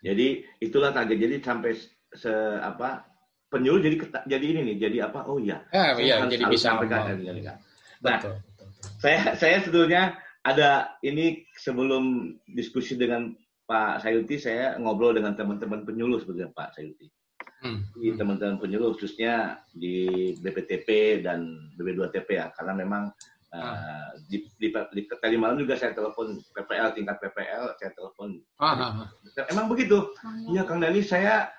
jadi 0.02 0.26
itulah 0.60 0.90
target. 0.90 1.18
Jadi 1.18 1.36
sampai 1.40 1.72
se 2.10 2.32
apa 2.58 3.06
penyuluh 3.50 3.82
jadi 3.82 3.96
jadi 4.26 4.46
ini 4.46 4.60
nih, 4.72 4.76
jadi 4.90 4.98
apa? 5.10 5.26
Oh 5.30 5.38
iya. 5.38 5.62
Eh, 5.70 6.06
iya, 6.06 6.22
harus, 6.22 6.32
jadi 6.34 6.44
harus 6.46 6.54
bisa. 6.58 6.68
Sampaikan, 6.74 7.02
Nah, 8.00 8.16
betul 8.16 8.50
saya 9.00 9.36
saya 9.36 9.60
sebetulnya 9.60 10.16
ada 10.40 10.96
ini 11.04 11.44
sebelum 11.56 12.36
diskusi 12.48 12.96
dengan 12.96 13.36
Pak 13.70 14.02
Sayuti 14.02 14.34
saya 14.34 14.74
ngobrol 14.82 15.14
dengan 15.14 15.38
teman-teman 15.38 15.86
penyuluh 15.86 16.18
sebetulnya 16.18 16.50
Pak 16.50 16.74
Sayuti. 16.74 17.06
Hmm. 17.62 17.86
Di 17.94 18.18
teman-teman 18.18 18.58
penyuluh 18.58 18.98
khususnya 18.98 19.62
di 19.70 20.34
BPTP 20.42 21.22
dan 21.22 21.70
BB2TP 21.78 22.28
ya 22.34 22.50
karena 22.58 22.74
memang 22.74 23.14
Uh, 23.50 24.14
di, 24.30 24.46
di, 24.62 24.70
di, 24.70 25.02
tadi 25.10 25.34
malam 25.34 25.58
juga 25.58 25.74
saya 25.74 25.90
telepon 25.90 26.38
PPL 26.54 26.94
tingkat 26.94 27.18
PPL 27.18 27.74
saya 27.82 27.90
telepon 27.98 28.38
ah, 28.62 28.70
ah, 28.70 28.92
ah. 29.02 29.46
emang 29.50 29.66
begitu 29.66 30.06
iya 30.54 30.62
Kang 30.62 30.78
Dani 30.78 31.02
saya 31.02 31.50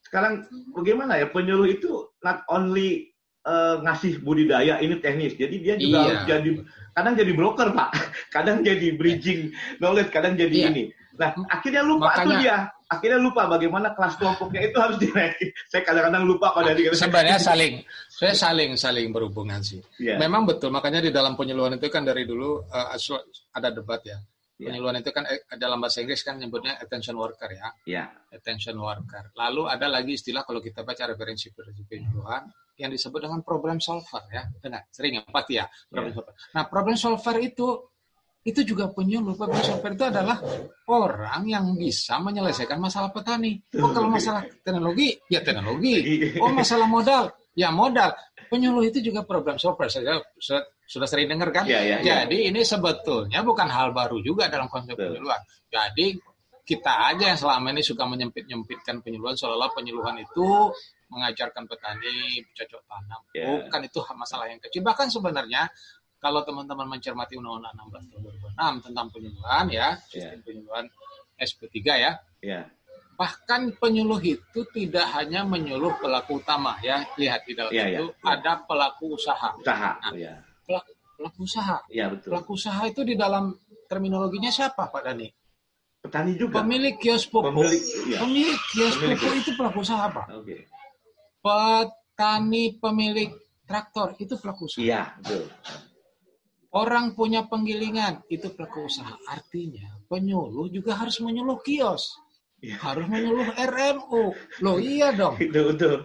sekarang 0.00 0.48
bagaimana 0.72 1.20
ya 1.20 1.28
penyuluh 1.28 1.68
itu 1.68 2.08
not 2.24 2.40
only 2.48 3.12
uh, 3.46 3.82
ngasih 3.82 4.20
budidaya 4.20 4.82
ini 4.82 4.98
teknis. 4.98 5.38
Jadi 5.38 5.56
dia 5.62 5.74
juga 5.78 5.96
iya. 5.96 6.06
harus 6.10 6.22
jadi 6.26 6.50
kadang 6.92 7.14
jadi 7.14 7.32
broker 7.32 7.68
pak, 7.72 7.90
kadang 8.34 8.58
jadi 8.66 8.88
bridging 8.98 9.54
knowledge, 9.78 10.10
kadang 10.10 10.34
jadi 10.34 10.56
iya. 10.56 10.68
ini. 10.74 10.84
Nah 11.16 11.32
akhirnya 11.48 11.82
lupa 11.82 12.12
Makanya, 12.12 12.24
tuh 12.24 12.34
dia, 12.40 12.56
akhirnya 12.92 13.18
lupa 13.20 13.42
bagaimana 13.48 13.88
kelas 13.96 14.14
kelompoknya 14.20 14.60
itu 14.68 14.76
harus 14.76 14.96
dinaikin. 15.00 15.48
Saya 15.72 15.82
kadang-kadang 15.82 16.24
lupa 16.28 16.46
pada 16.52 16.72
dia. 16.76 16.92
Sebenarnya 16.92 17.38
saling, 17.40 17.74
saya 18.12 18.34
saling 18.36 18.70
saling 18.76 19.08
berhubungan 19.10 19.60
sih. 19.64 19.80
Yeah. 19.96 20.20
Memang 20.20 20.44
betul, 20.44 20.68
makanya 20.72 21.00
di 21.00 21.10
dalam 21.10 21.34
penyuluhan 21.34 21.80
itu 21.80 21.88
kan 21.88 22.04
dari 22.04 22.28
dulu 22.28 22.64
uh, 22.68 22.96
ada 23.56 23.68
debat 23.72 24.00
ya. 24.04 24.20
Ya. 24.56 24.72
Penyuluhan 24.72 25.04
itu 25.04 25.12
kan 25.12 25.28
eh, 25.28 25.44
dalam 25.60 25.84
bahasa 25.84 26.00
Inggris 26.00 26.24
kan 26.24 26.40
nyebutnya 26.40 26.80
attention 26.80 27.12
worker 27.20 27.52
ya. 27.52 27.68
Ya. 27.84 28.04
Attention 28.32 28.80
worker. 28.80 29.28
Lalu 29.36 29.68
ada 29.68 29.84
lagi 29.84 30.16
istilah 30.16 30.48
kalau 30.48 30.64
kita 30.64 30.80
baca 30.80 31.12
referensi 31.12 31.52
penyuluhan 31.52 32.48
yang 32.80 32.88
disebut 32.88 33.20
dengan 33.28 33.44
problem 33.44 33.84
solver 33.84 34.24
ya. 34.32 34.48
Benar, 34.48 34.88
sering 34.88 35.20
ya, 35.20 35.22
pasti 35.28 35.60
ya. 35.60 35.68
Problem 35.92 36.08
ya. 36.08 36.16
solver. 36.16 36.34
Nah, 36.56 36.64
problem 36.72 36.96
solver 36.96 37.36
itu 37.44 37.66
itu 38.46 38.62
juga 38.62 38.86
penyuluh. 38.94 39.34
Problem 39.34 39.58
solver 39.58 39.90
itu 39.90 40.06
adalah 40.06 40.38
orang 40.86 41.42
yang 41.50 41.74
bisa 41.74 42.22
menyelesaikan 42.22 42.78
masalah 42.78 43.10
petani. 43.10 43.58
Oh, 43.74 43.90
kalau 43.90 44.06
masalah 44.06 44.46
teknologi, 44.62 45.18
ya 45.26 45.42
teknologi. 45.42 46.22
Oh, 46.38 46.54
masalah 46.54 46.86
modal, 46.86 47.34
ya 47.58 47.74
modal. 47.74 48.14
Penyuluh 48.46 48.86
itu 48.86 49.02
juga 49.02 49.26
problem 49.26 49.58
solver. 49.58 49.90
Saya 49.90 50.22
sudah 50.86 51.10
sering 51.10 51.26
dengar 51.26 51.50
kan? 51.50 51.66
Ya, 51.66 51.82
ya, 51.82 51.98
Jadi 51.98 52.46
ya. 52.46 52.54
ini 52.54 52.62
sebetulnya 52.62 53.42
bukan 53.42 53.66
hal 53.66 53.90
baru 53.90 54.22
juga 54.22 54.46
dalam 54.46 54.70
konsep 54.70 54.94
penyuluhan. 54.94 55.42
Jadi 55.66 56.14
kita 56.66 57.14
aja 57.14 57.34
yang 57.34 57.38
selama 57.38 57.70
ini 57.74 57.82
suka 57.82 58.06
menyempit-nyempitkan 58.06 58.98
penyuluhan 59.02 59.38
seolah-olah 59.38 59.70
penyuluhan 59.70 60.18
itu 60.18 60.46
mengajarkan 61.06 61.62
petani 61.70 62.42
cocok 62.50 62.82
tanam. 62.90 63.22
Yeah. 63.30 63.66
Bukan 63.70 63.80
itu 63.86 63.98
masalah 64.18 64.50
yang 64.50 64.58
kecil. 64.58 64.82
Bahkan 64.82 65.06
sebenarnya 65.06 65.70
kalau 66.16 66.40
teman-teman 66.42 66.88
mencermati 66.88 67.36
Undang-Undang 67.36 67.74
16 67.76 67.92
tahun 67.92 68.04
2006 68.80 68.86
tentang 68.88 69.06
penyuluhan 69.12 69.64
ya, 69.68 69.88
sistem 70.08 70.38
yeah. 70.38 70.44
penyuluhan 70.44 70.84
SP3 71.36 71.76
ya. 71.84 72.12
Yeah. 72.42 72.64
Bahkan 73.16 73.80
penyuluh 73.80 74.20
itu 74.20 74.60
tidak 74.76 75.06
hanya 75.16 75.44
menyuluh 75.44 75.96
pelaku 76.00 76.40
utama 76.40 76.76
ya. 76.84 77.00
Lihat 77.16 77.48
di 77.48 77.52
dalam 77.56 77.72
yeah, 77.72 77.88
itu 77.88 78.04
yeah. 78.12 78.32
ada 78.32 78.60
pelaku 78.64 79.16
usaha. 79.16 79.56
Usaha. 79.56 79.92
Nah, 80.00 80.12
yeah 80.12 80.46
pelaku, 80.66 80.90
pelaku 81.16 81.38
usaha. 81.46 81.78
Iya 81.88 82.04
betul. 82.12 82.28
Pelaku 82.34 82.50
usaha 82.58 82.82
itu 82.84 83.00
di 83.06 83.14
dalam 83.14 83.54
terminologinya 83.86 84.50
siapa 84.50 84.90
Pak 84.90 85.02
Dani? 85.06 85.28
Petani 86.02 86.32
juga. 86.34 86.62
Pemilik 86.62 86.94
kios 86.98 87.24
pupuk. 87.30 87.54
Pemilik, 87.54 87.82
iya. 88.10 88.18
pemilik 88.20 88.60
kios 88.74 88.94
pemilik 88.98 89.18
pupuk 89.18 89.36
itu 89.38 89.50
pelaku 89.54 89.78
usaha 89.86 90.04
Pak. 90.10 90.26
Oke. 90.34 90.42
Okay. 90.42 90.60
Petani 91.40 92.64
pemilik 92.76 93.30
traktor 93.64 94.18
itu 94.18 94.34
pelaku 94.36 94.66
usaha. 94.66 94.82
Iya 94.82 95.02
betul. 95.22 95.46
Orang 96.76 97.16
punya 97.16 97.48
penggilingan 97.48 98.28
itu 98.28 98.52
pelaku 98.52 98.84
usaha. 98.84 99.16
Artinya 99.32 99.96
penyuluh 100.12 100.68
juga 100.68 101.00
harus 101.00 101.24
menyuluh 101.24 101.56
kios. 101.64 102.20
Ya. 102.60 102.76
Harus 102.84 103.08
menyuluh 103.08 103.48
RMU. 103.56 104.36
Loh 104.60 104.76
iya 104.76 105.08
dong. 105.16 105.40
Betul. 105.56 106.04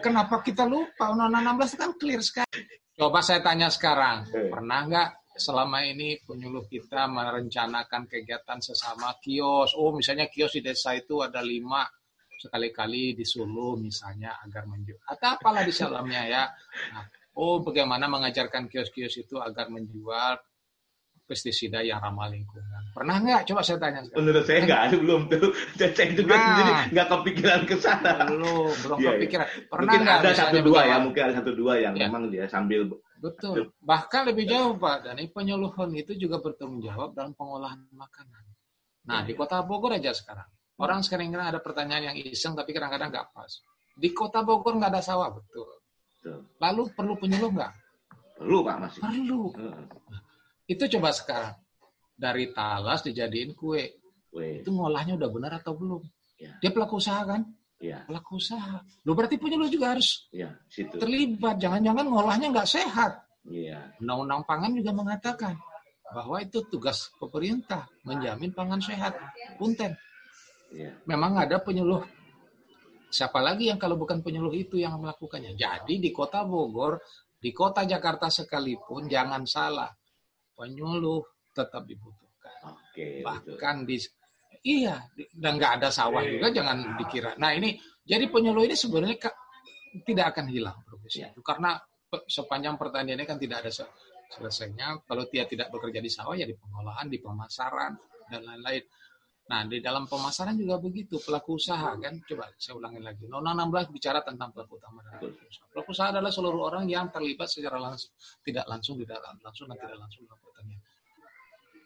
Kenapa 0.00 0.40
kita 0.40 0.64
lupa? 0.64 1.12
Undang-Undang 1.12 1.68
16 1.68 1.80
kan 1.80 1.90
clear 2.00 2.24
sekali. 2.24 2.64
Coba 2.96 3.20
saya 3.20 3.44
tanya 3.44 3.68
sekarang, 3.68 4.24
pernah 4.32 4.88
nggak 4.88 5.08
selama 5.36 5.84
ini 5.84 6.16
penyuluh 6.24 6.64
kita 6.64 7.04
merencanakan 7.12 8.08
kegiatan 8.08 8.56
sesama 8.64 9.20
kios? 9.20 9.76
Oh, 9.76 9.92
misalnya 9.92 10.32
kios 10.32 10.56
di 10.56 10.64
desa 10.64 10.96
itu 10.96 11.20
ada 11.20 11.44
lima, 11.44 11.84
sekali-kali 12.40 13.12
disuluh 13.12 13.76
misalnya 13.76 14.40
agar 14.40 14.64
menjual. 14.64 14.96
Atau 15.12 15.28
apalah 15.36 15.60
di 15.60 15.76
dalamnya 15.76 16.22
ya. 16.24 16.44
Nah, 16.96 17.04
oh, 17.36 17.60
bagaimana 17.60 18.08
mengajarkan 18.08 18.66
kios-kios 18.72 19.14
itu 19.20 19.36
agar 19.38 19.68
menjual 19.68 20.40
pestisida 21.26 21.82
yang 21.82 21.98
ramah 21.98 22.30
lingkungan. 22.30 22.94
Pernah 22.94 23.18
nggak? 23.18 23.50
Coba 23.50 23.60
saya 23.66 23.82
tanya. 23.82 24.06
Sekarang. 24.06 24.22
Menurut 24.22 24.44
saya 24.46 24.58
nggak 24.62 24.80
ada 24.86 24.96
belum 24.96 25.20
tuh. 25.26 25.52
Saya 25.76 26.08
juga 26.14 26.34
nah, 26.38 26.42
sendiri 26.46 26.72
nggak 26.94 27.06
kepikiran 27.10 27.60
ke 27.66 27.76
sana. 27.82 28.12
Belum, 28.30 28.70
belum 28.70 28.98
ya, 29.02 29.10
kepikiran. 29.18 29.46
Pernah 29.66 29.92
mungkin 29.92 30.06
ada 30.06 30.30
satu 30.32 30.58
dua 30.62 30.80
ya, 30.86 30.96
mungkin 31.02 31.22
ada 31.26 31.34
satu 31.42 31.52
dua 31.52 31.72
yang 31.82 31.94
ya. 31.98 32.06
memang 32.06 32.30
dia 32.30 32.46
sambil. 32.46 32.86
Betul. 33.18 33.74
Bahkan 33.82 34.22
lebih 34.30 34.44
jauh 34.46 34.78
Pak, 34.78 34.96
dan 35.10 35.18
penyuluhan 35.34 35.90
itu 35.98 36.14
juga 36.14 36.38
bertanggung 36.38 36.80
jawab 36.80 37.12
dalam 37.12 37.34
pengolahan 37.34 37.82
makanan. 37.90 38.44
Nah 39.10 39.26
di 39.26 39.34
ya. 39.34 39.38
Kota 39.42 39.66
Bogor 39.66 39.98
aja 39.98 40.14
sekarang. 40.14 40.46
Orang 40.78 41.02
sekarang 41.02 41.34
ada 41.34 41.58
pertanyaan 41.58 42.14
yang 42.14 42.16
iseng 42.16 42.54
tapi 42.54 42.70
kadang-kadang 42.70 43.10
nggak 43.10 43.34
pas. 43.34 43.50
Di 43.98 44.14
Kota 44.14 44.46
Bogor 44.46 44.78
nggak 44.78 44.92
ada 44.94 45.02
sawah 45.02 45.34
betul. 45.34 45.75
Lalu 46.60 46.82
perlu 46.94 47.14
penyuluh 47.18 47.50
nggak? 47.52 47.72
Perlu 48.36 48.58
Pak 48.64 48.76
masih. 48.82 49.00
Perlu. 49.00 49.42
Hmm. 49.56 49.84
Itu 50.66 50.84
coba 50.98 51.14
sekarang 51.14 51.54
dari 52.16 52.50
talas 52.50 53.04
dijadiin 53.04 53.52
kue. 53.54 54.00
kue. 54.32 54.64
Itu 54.64 54.72
ngolahnya 54.72 55.14
udah 55.20 55.30
benar 55.30 55.52
atau 55.60 55.76
belum? 55.76 56.02
Ya. 56.36 56.52
Dia 56.60 56.70
pelaku 56.72 57.00
usaha 57.00 57.22
kan? 57.24 57.44
Ya. 57.80 58.04
Pelaku 58.08 58.40
usaha. 58.40 58.80
Lo 59.04 59.12
berarti 59.12 59.36
punya 59.36 59.60
lo 59.60 59.68
juga 59.68 59.92
harus 59.92 60.28
ya, 60.32 60.52
situ. 60.72 60.96
terlibat. 60.96 61.60
Jangan-jangan 61.60 62.06
ngolahnya 62.08 62.48
nggak 62.52 62.68
sehat. 62.68 63.12
Ya. 63.46 63.92
Undang-undang 64.00 64.42
pangan 64.48 64.72
juga 64.74 64.90
mengatakan 64.96 65.54
bahwa 66.10 66.40
itu 66.40 66.64
tugas 66.72 67.12
pemerintah 67.20 67.84
menjamin 68.02 68.52
pangan 68.52 68.80
sehat. 68.80 69.12
Punten. 69.60 69.92
Ya. 70.72 70.92
Memang 71.04 71.36
ada 71.36 71.60
penyuluh. 71.60 72.02
Siapa 73.06 73.38
lagi 73.38 73.70
yang 73.70 73.78
kalau 73.78 73.94
bukan 73.94 74.20
penyuluh 74.20 74.52
itu 74.52 74.76
yang 74.82 74.98
melakukannya? 74.98 75.54
Jadi 75.54 76.02
di 76.02 76.10
kota 76.10 76.42
Bogor, 76.42 76.98
di 77.36 77.54
kota 77.54 77.86
Jakarta 77.86 78.26
sekalipun 78.26 79.06
jangan 79.06 79.46
salah 79.46 79.90
penyuluh 80.56 81.22
tetap 81.52 81.84
dibutuhkan. 81.84 82.74
Oke, 82.74 83.22
Bahkan 83.22 83.76
betul. 83.84 83.88
di 83.88 83.96
iya 84.66 84.98
dan 85.30 85.60
nggak 85.60 85.78
ada 85.78 85.88
sawah 85.94 86.24
Oke. 86.24 86.40
juga 86.40 86.48
jangan 86.50 86.98
dikira. 86.98 87.38
Nah 87.38 87.54
ini 87.54 87.78
jadi 88.02 88.26
penyuluh 88.26 88.66
ini 88.66 88.74
sebenarnya 88.74 89.30
tidak 90.02 90.36
akan 90.36 90.46
hilang 90.50 90.76
profesi 90.84 91.22
ya. 91.24 91.30
itu 91.32 91.40
karena 91.40 91.78
sepanjang 92.26 92.76
pertanian 92.76 93.16
ini 93.16 93.26
kan 93.28 93.38
tidak 93.38 93.64
ada 93.64 93.70
selesainya. 94.34 95.06
Kalau 95.06 95.24
dia 95.30 95.46
tidak 95.46 95.70
bekerja 95.70 96.02
di 96.02 96.10
sawah 96.10 96.34
ya 96.34 96.44
di 96.44 96.56
pengolahan, 96.58 97.06
di 97.06 97.18
pemasaran 97.22 97.92
dan 98.26 98.40
lain-lain. 98.42 98.82
Nah, 99.46 99.62
di 99.62 99.78
dalam 99.78 100.10
pemasaran 100.10 100.58
juga 100.58 100.74
begitu, 100.82 101.22
pelaku 101.22 101.54
usaha 101.54 101.94
kan. 102.02 102.18
Coba 102.26 102.50
saya 102.58 102.74
ulangi 102.74 102.98
lagi. 102.98 103.30
Undang 103.30 103.70
16 103.70 103.94
bicara 103.94 104.18
tentang 104.26 104.50
pelaku 104.50 104.74
utama 104.74 105.06
dan 105.06 105.22
pelaku 105.22 105.46
usaha. 105.46 105.66
Pelaku 105.70 105.88
usaha 105.94 106.08
adalah 106.10 106.30
seluruh 106.34 106.62
orang 106.66 106.84
yang 106.90 107.06
terlibat 107.14 107.46
secara 107.46 107.78
langsung, 107.78 108.10
tidak 108.42 108.66
langsung, 108.66 108.98
tidak 108.98 109.22
langsung 109.22 109.66
dan 109.70 109.78
tidak 109.78 109.98
langsung 110.02 110.22
dalam 110.26 110.40
pertanian. 110.42 110.80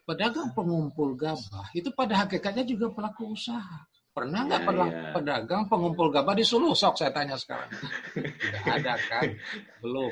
Pedagang 0.08 0.50
pengumpul 0.56 1.10
gabah 1.14 1.68
itu 1.76 1.92
pada 1.92 2.24
hakikatnya 2.24 2.64
juga 2.64 2.88
pelaku 2.96 3.36
usaha. 3.36 3.84
Pernah 4.10 4.42
nggak 4.42 4.62
ya, 4.66 4.74
ya. 4.74 5.10
pedagang 5.14 5.62
pengumpul 5.70 6.10
gabah 6.10 6.34
di 6.34 6.42
Solo? 6.42 6.74
Sok 6.74 6.98
saya 6.98 7.14
tanya 7.14 7.38
sekarang. 7.38 7.70
Tidak 8.16 8.64
ada 8.66 8.98
kan? 9.06 9.22
Belum. 9.78 10.10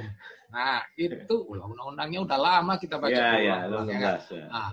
Nah, 0.54 0.80
itu 0.94 1.34
undang-undangnya 1.50 2.22
udah 2.22 2.38
lama 2.38 2.78
kita 2.78 2.96
baca. 3.00 3.10
Ya, 3.10 3.36
ya, 3.36 3.56
ya, 3.66 3.98
kan? 3.98 4.16
Nah, 4.48 4.70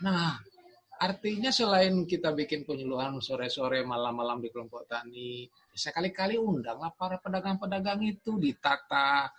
nah, 0.00 0.32
Artinya 1.00 1.48
selain 1.48 2.04
kita 2.04 2.36
bikin 2.36 2.68
penyuluhan 2.68 3.16
sore-sore, 3.24 3.80
malam-malam 3.88 4.44
di 4.44 4.52
kelompok 4.52 4.84
tani, 4.84 5.48
sekali-kali 5.72 6.36
undanglah 6.36 6.92
para 6.92 7.16
pedagang-pedagang 7.16 8.04
itu 8.04 8.36
ditata, 8.36 9.32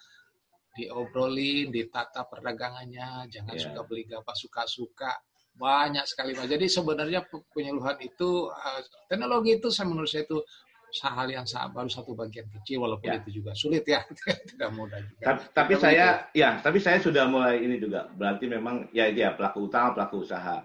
diobrolin, 0.74 1.69
ditata 1.69 2.26
perdagangannya, 2.26 3.30
jangan 3.30 3.54
yeah. 3.54 3.62
suka 3.62 3.82
beli 3.86 4.10
gabah 4.10 4.34
suka-suka. 4.34 5.13
Banyak 5.54 6.02
sekali. 6.10 6.34
Jadi 6.34 6.65
sebenarnya 6.65 7.30
penyuluhan 7.30 8.02
itu, 8.02 8.50
eh, 8.50 8.82
teknologi 9.06 9.62
itu 9.62 9.69
saya 9.69 9.86
menurut 9.86 10.10
saya 10.10 10.26
itu 10.26 10.41
hal 11.00 11.28
yang 11.32 11.47
baru 11.71 11.88
satu 11.88 12.12
bagian 12.17 12.52
kecil 12.60 12.84
walaupun 12.84 13.15
ya. 13.15 13.24
itu 13.24 13.39
juga 13.39 13.56
sulit 13.56 13.88
ya 13.88 14.04
tidak 14.52 14.69
mudah 14.76 15.00
juga. 15.00 15.24
Tapi, 15.24 15.41
tapi 15.56 15.74
saya 15.80 16.28
itu. 16.28 16.43
ya 16.43 16.50
tapi 16.60 16.80
saya 16.84 17.00
sudah 17.00 17.32
mulai 17.32 17.63
ini 17.63 17.80
juga 17.80 18.12
berarti 18.12 18.45
memang 18.52 18.91
ya 18.91 19.08
ya 19.08 19.32
pelaku 19.32 19.71
utama 19.71 19.95
pelaku 19.95 20.28
usaha 20.28 20.60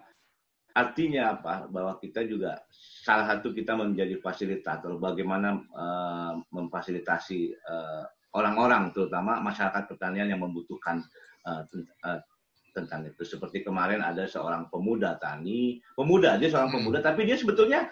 Artinya 0.77 1.41
apa? 1.41 1.65
Bahwa 1.73 1.97
kita 1.97 2.29
juga 2.29 2.61
salah 3.01 3.25
satu 3.33 3.57
kita 3.57 3.73
menjadi 3.73 4.21
fasilitator 4.21 5.01
bagaimana 5.01 5.57
uh, 5.73 6.35
memfasilitasi 6.53 7.41
eh, 7.55 8.05
orang-orang 8.37 8.93
terutama 8.93 9.41
masyarakat 9.41 9.89
pertanian 9.89 10.29
yang 10.29 10.43
membutuhkan 10.45 11.01
uh, 11.49 11.65
uh, 12.05 12.21
tentang 12.77 13.09
itu. 13.09 13.25
Seperti 13.25 13.65
kemarin 13.65 14.05
ada 14.05 14.29
seorang 14.29 14.69
pemuda 14.69 15.17
tani, 15.17 15.81
pemuda 15.97 16.37
dia 16.37 16.53
seorang 16.53 16.69
hmm. 16.69 16.79
pemuda 16.85 16.99
tapi 17.01 17.25
dia 17.25 17.41
sebetulnya 17.41 17.89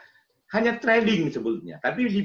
hanya 0.53 0.77
trading 0.77 1.33
sebetulnya. 1.33 1.81
Tapi 1.81 2.01
di 2.05 2.21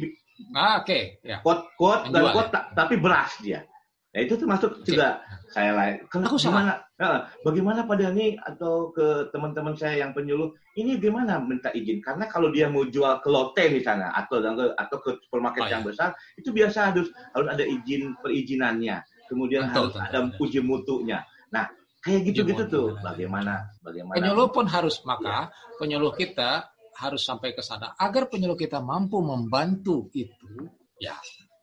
ah, 0.51 0.83
oke, 0.83 0.91
okay. 0.91 1.03
ya. 1.23 1.39
Quote, 1.39 1.71
quote 1.79 2.11
dan 2.11 2.35
quote 2.35 2.51
ya. 2.51 2.61
tapi 2.75 2.99
beras 2.99 3.31
dia. 3.39 3.63
Nah 4.09 4.19
itu 4.25 4.33
termasuk 4.41 4.81
juga 4.81 5.21
saya 5.53 5.77
lain. 5.77 5.95
Kalau 6.09 6.33
gimana, 6.33 6.81
nah, 6.97 7.29
bagaimana 7.45 7.85
pada 7.85 8.09
ini 8.09 8.33
atau 8.41 8.89
ke 8.89 9.29
teman-teman 9.29 9.77
saya 9.77 10.01
yang 10.01 10.17
penyuluh, 10.17 10.49
ini 10.73 10.97
gimana 10.97 11.37
minta 11.37 11.69
izin? 11.77 12.01
Karena 12.01 12.25
kalau 12.25 12.49
dia 12.49 12.65
mau 12.73 12.89
jual 12.89 13.21
ke 13.21 13.29
lote 13.29 13.69
misalnya 13.69 14.09
atau 14.17 14.41
atau 14.73 14.97
ke 14.97 15.13
supermarket 15.29 15.61
oh, 15.61 15.69
yang 15.69 15.83
iya. 15.85 15.89
besar, 15.93 16.09
itu 16.41 16.49
biasa 16.49 16.89
harus 16.89 17.07
harus 17.37 17.47
ada 17.53 17.61
izin 17.61 18.17
perizinannya. 18.17 18.97
Kemudian 19.29 19.69
betul, 19.69 19.77
harus 19.77 19.93
betul, 19.93 20.07
ada 20.09 20.19
betul. 20.25 20.41
uji 20.41 20.59
mutunya. 20.65 21.19
Nah 21.53 21.65
kayak 22.01 22.21
gitu-gitu 22.33 22.63
tuh. 22.65 22.87
Bagaimana? 23.05 23.69
Bagaimana? 23.85 24.17
Penyuluh 24.17 24.49
pun 24.49 24.65
harus 24.65 25.05
maka 25.05 25.53
ya. 25.53 25.77
penyuluh 25.77 26.17
kita 26.17 26.65
harus 26.97 27.21
sampai 27.21 27.53
ke 27.53 27.61
sana 27.61 27.93
agar 27.93 28.25
penyuluh 28.25 28.57
kita 28.57 28.81
mampu 28.81 29.21
membantu 29.21 30.09
itu. 30.17 30.65
Ya 30.97 31.15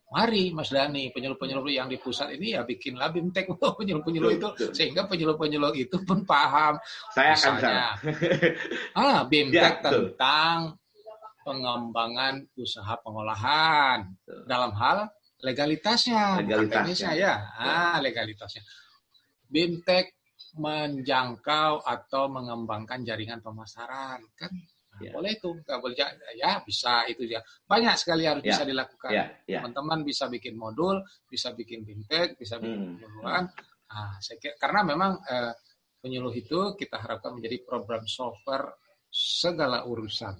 mari 0.06 0.54
Mas 0.54 0.70
Dani 0.70 1.10
penyuluh-penyuluh 1.10 1.72
yang 1.72 1.90
di 1.90 1.98
pusat 1.98 2.38
ini 2.38 2.54
ya 2.54 2.62
bikinlah 2.62 3.10
bimtek 3.10 3.50
untuk 3.50 3.74
penyuluh-penyuluh 3.82 4.30
itu. 4.38 4.48
Sehingga 4.70 5.10
penyuluh-penyuluh 5.10 5.74
itu 5.74 5.96
pun 6.06 6.22
paham. 6.22 6.78
Saya 7.10 7.34
Misalnya, 7.34 7.98
akan 7.98 8.98
ah 9.02 9.20
bimtek 9.26 9.74
ya, 9.82 9.90
tentang 9.90 10.58
pengembangan 11.42 12.34
usaha 12.58 12.94
pengolahan. 13.02 14.06
Dalam 14.46 14.72
hal 14.78 15.10
legalitasnya. 15.42 16.42
Legalitasnya. 16.42 17.10
Ya 17.18 17.34
ah 17.58 17.98
legalitasnya. 17.98 18.62
Bimtek 19.46 20.14
menjangkau 20.56 21.84
atau 21.84 22.30
mengembangkan 22.30 23.02
jaringan 23.02 23.42
pemasaran. 23.42 24.22
Kan 24.38 24.54
Ya. 25.02 25.12
Boleh 25.12 25.37
itu, 25.37 25.50
nggak 25.52 25.78
boleh 25.80 25.96
ya 26.40 26.61
bisa 26.64 27.04
itu 27.11 27.28
ya. 27.28 27.40
Banyak 27.68 27.94
sekali 28.00 28.24
harus 28.24 28.42
ya. 28.44 28.56
bisa 28.56 28.64
dilakukan. 28.64 29.11
Ya. 29.12 29.24
Ya. 29.44 29.61
Teman-teman 29.61 30.00
bisa 30.06 30.24
bikin 30.32 30.56
modul, 30.56 31.04
bisa 31.28 31.52
bikin 31.52 31.85
bimtek, 31.85 32.40
bisa 32.40 32.56
bikin 32.56 32.80
hmm. 32.80 32.92
penyuluhan. 32.96 33.44
Nah, 33.87 34.18
saya 34.18 34.37
kira, 34.40 34.54
karena 34.59 34.80
memang 34.82 35.12
eh, 35.24 35.52
penyuluh 36.00 36.35
itu 36.35 36.74
kita 36.78 36.96
harapkan 37.02 37.37
menjadi 37.37 37.61
program 37.66 38.04
solver 38.09 38.78
segala 39.12 39.85
urusan. 39.85 40.35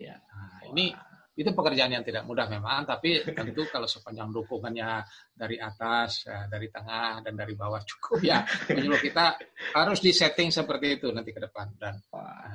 Ya. 0.00 0.18
Nah, 0.18 0.72
ini 0.72 0.92
itu 1.32 1.48
pekerjaan 1.56 1.88
yang 1.88 2.04
tidak 2.04 2.28
mudah 2.28 2.44
memang, 2.44 2.84
tapi 2.84 3.24
tentu 3.24 3.64
kalau 3.72 3.88
sepanjang 3.88 4.28
dukungannya 4.28 5.00
dari 5.32 5.56
atas, 5.56 6.28
ya, 6.28 6.44
dari 6.44 6.68
tengah 6.68 7.24
dan 7.24 7.32
dari 7.32 7.56
bawah 7.56 7.80
cukup 7.80 8.20
ya 8.20 8.44
penyuluh 8.68 9.00
kita 9.00 9.40
harus 9.72 10.04
disetting 10.04 10.52
seperti 10.52 11.00
itu 11.00 11.08
nanti 11.08 11.32
ke 11.32 11.40
depan 11.40 11.72
dan 11.80 11.96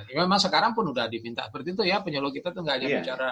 ya 0.06 0.22
memang 0.22 0.38
sekarang 0.38 0.78
pun 0.78 0.94
udah 0.94 1.10
diminta 1.10 1.50
seperti 1.50 1.74
itu 1.74 1.84
ya 1.90 2.06
penyuluh 2.06 2.30
kita 2.30 2.54
tuh 2.54 2.62
nggak 2.62 2.76
hanya 2.78 2.88
yeah. 2.88 3.00
bicara 3.02 3.30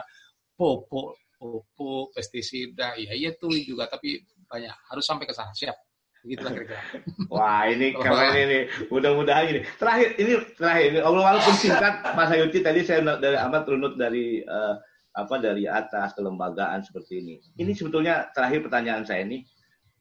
pupuk, 0.58 1.14
pupuk, 1.38 2.10
pestisida, 2.16 2.98
ya 2.98 3.14
iya 3.14 3.38
tuh 3.38 3.54
juga 3.54 3.86
tapi 3.86 4.26
banyak 4.50 4.74
harus 4.90 5.06
sampai 5.06 5.30
ke 5.30 5.34
sana 5.36 5.54
siap. 5.54 5.78
Begitulah 6.26 6.52
kira-kira. 6.58 6.82
Wah 7.38 7.70
ini 7.70 7.94
keren 7.94 8.34
ini, 8.34 8.60
mudah-mudahan 8.90 9.46
ini. 9.54 9.62
Terakhir 9.78 10.18
ini 10.18 10.32
terakhir 10.58 10.86
ini, 10.90 11.00
walaupun 11.06 11.54
singkat 11.54 12.02
Mas 12.18 12.34
Ayuti 12.34 12.66
tadi 12.66 12.82
saya 12.82 13.06
dari 13.22 13.38
amat 13.38 13.64
runut 13.70 13.94
dari 13.94 14.42
uh, 14.42 14.74
apa 15.16 15.36
dari 15.40 15.64
atas 15.66 16.12
kelembagaan 16.14 16.84
seperti 16.84 17.24
ini. 17.24 17.36
Ini 17.56 17.72
hmm. 17.72 17.80
sebetulnya 17.80 18.28
terakhir 18.36 18.68
pertanyaan 18.68 19.08
saya 19.08 19.24
ini 19.24 19.48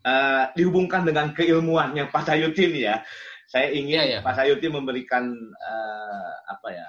uh, 0.03 0.51
dihubungkan 0.59 1.07
dengan 1.07 1.31
keilmuannya 1.31 2.11
Pak 2.11 2.27
Sayutin 2.27 2.75
ya. 2.75 2.99
Saya 3.47 3.71
ingin 3.71 4.03
ya, 4.03 4.05
ya. 4.05 4.19
Pak 4.21 4.35
Sayutin 4.35 4.75
memberikan 4.75 5.31
uh, 5.63 6.35
apa 6.51 6.69
ya 6.75 6.89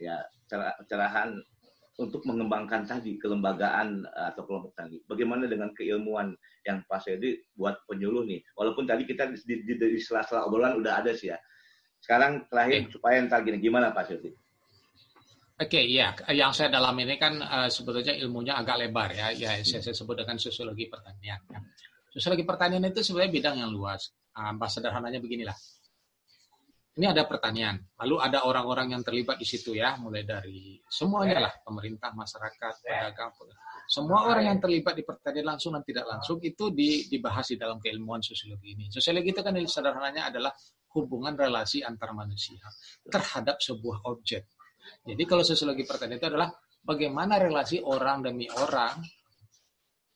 ya 0.00 0.16
cerahan 0.88 1.36
untuk 1.96 2.24
mengembangkan 2.28 2.84
tadi 2.84 3.16
kelembagaan 3.16 4.04
atau 4.12 4.44
kelompok 4.44 4.72
tadi. 4.76 5.00
Bagaimana 5.08 5.48
dengan 5.48 5.72
keilmuan 5.72 6.32
yang 6.64 6.80
Pak 6.88 7.04
Sayutin 7.04 7.40
buat 7.56 7.76
penyuluh 7.88 8.24
nih? 8.24 8.40
Walaupun 8.56 8.84
tadi 8.88 9.04
kita 9.04 9.32
di, 9.32 9.36
di, 9.44 9.54
di, 9.64 9.74
di 9.76 10.00
sela-sela 10.00 10.48
obrolan 10.48 10.76
udah 10.80 11.04
ada 11.04 11.12
sih 11.12 11.32
ya. 11.32 11.38
Sekarang 12.00 12.44
terakhir 12.52 12.86
Oke. 12.86 12.92
supaya 13.00 13.16
entar 13.20 13.40
gini, 13.44 13.58
gimana 13.60 13.96
Pak 13.96 14.12
Sayutin? 14.12 14.36
Oke, 15.56 15.80
okay, 15.80 15.88
ya, 15.88 16.12
yang 16.36 16.52
saya 16.52 16.68
dalam 16.68 16.92
ini 17.00 17.16
kan 17.16 17.40
uh, 17.40 17.64
sebetulnya 17.72 18.12
ilmunya 18.12 18.60
agak 18.60 18.76
lebar 18.76 19.08
ya, 19.16 19.32
ya 19.32 19.56
saya, 19.64 19.80
saya 19.80 19.96
sebut 19.96 20.20
dengan 20.20 20.36
sosiologi 20.36 20.84
pertanian. 20.84 21.40
Ya. 21.48 21.58
Sosiologi 22.12 22.44
pertanian 22.44 22.84
itu 22.84 23.00
sebenarnya 23.00 23.32
bidang 23.32 23.56
yang 23.64 23.72
luas. 23.72 24.12
Uh, 24.36 24.52
sederhananya 24.68 25.16
beginilah. 25.16 25.56
Ini 27.00 27.08
ada 27.08 27.24
pertanian, 27.24 27.80
lalu 27.96 28.20
ada 28.20 28.44
orang-orang 28.44 28.96
yang 28.96 29.02
terlibat 29.04 29.40
di 29.40 29.48
situ 29.48 29.72
ya, 29.72 29.96
mulai 29.96 30.28
dari 30.28 30.76
semuanya 30.92 31.48
lah, 31.48 31.52
pemerintah, 31.64 32.12
masyarakat, 32.12 32.72
pedagang, 32.84 33.32
semua 33.88 34.28
orang 34.28 34.48
yang 34.52 34.58
terlibat 34.60 34.92
di 34.92 35.08
pertanian 35.08 35.56
langsung 35.56 35.72
dan 35.72 35.84
tidak 35.84 36.04
langsung 36.04 36.36
itu 36.40 36.68
dibahas 37.08 37.48
di 37.48 37.56
dalam 37.56 37.80
keilmuan 37.80 38.20
sosiologi 38.20 38.76
ini. 38.76 38.92
Sosiologi 38.92 39.32
itu 39.32 39.40
kan 39.40 39.56
sederhananya 39.64 40.28
adalah 40.28 40.52
hubungan 40.96 41.36
relasi 41.36 41.84
antar 41.84 42.16
manusia 42.16 42.60
terhadap 43.08 43.60
sebuah 43.60 44.04
objek 44.08 44.55
jadi 45.06 45.22
kalau 45.26 45.42
sosiologi 45.46 45.86
pertanian 45.86 46.18
itu 46.18 46.28
adalah 46.28 46.50
bagaimana 46.86 47.42
relasi 47.42 47.82
orang 47.82 48.22
demi 48.22 48.46
orang 48.46 49.02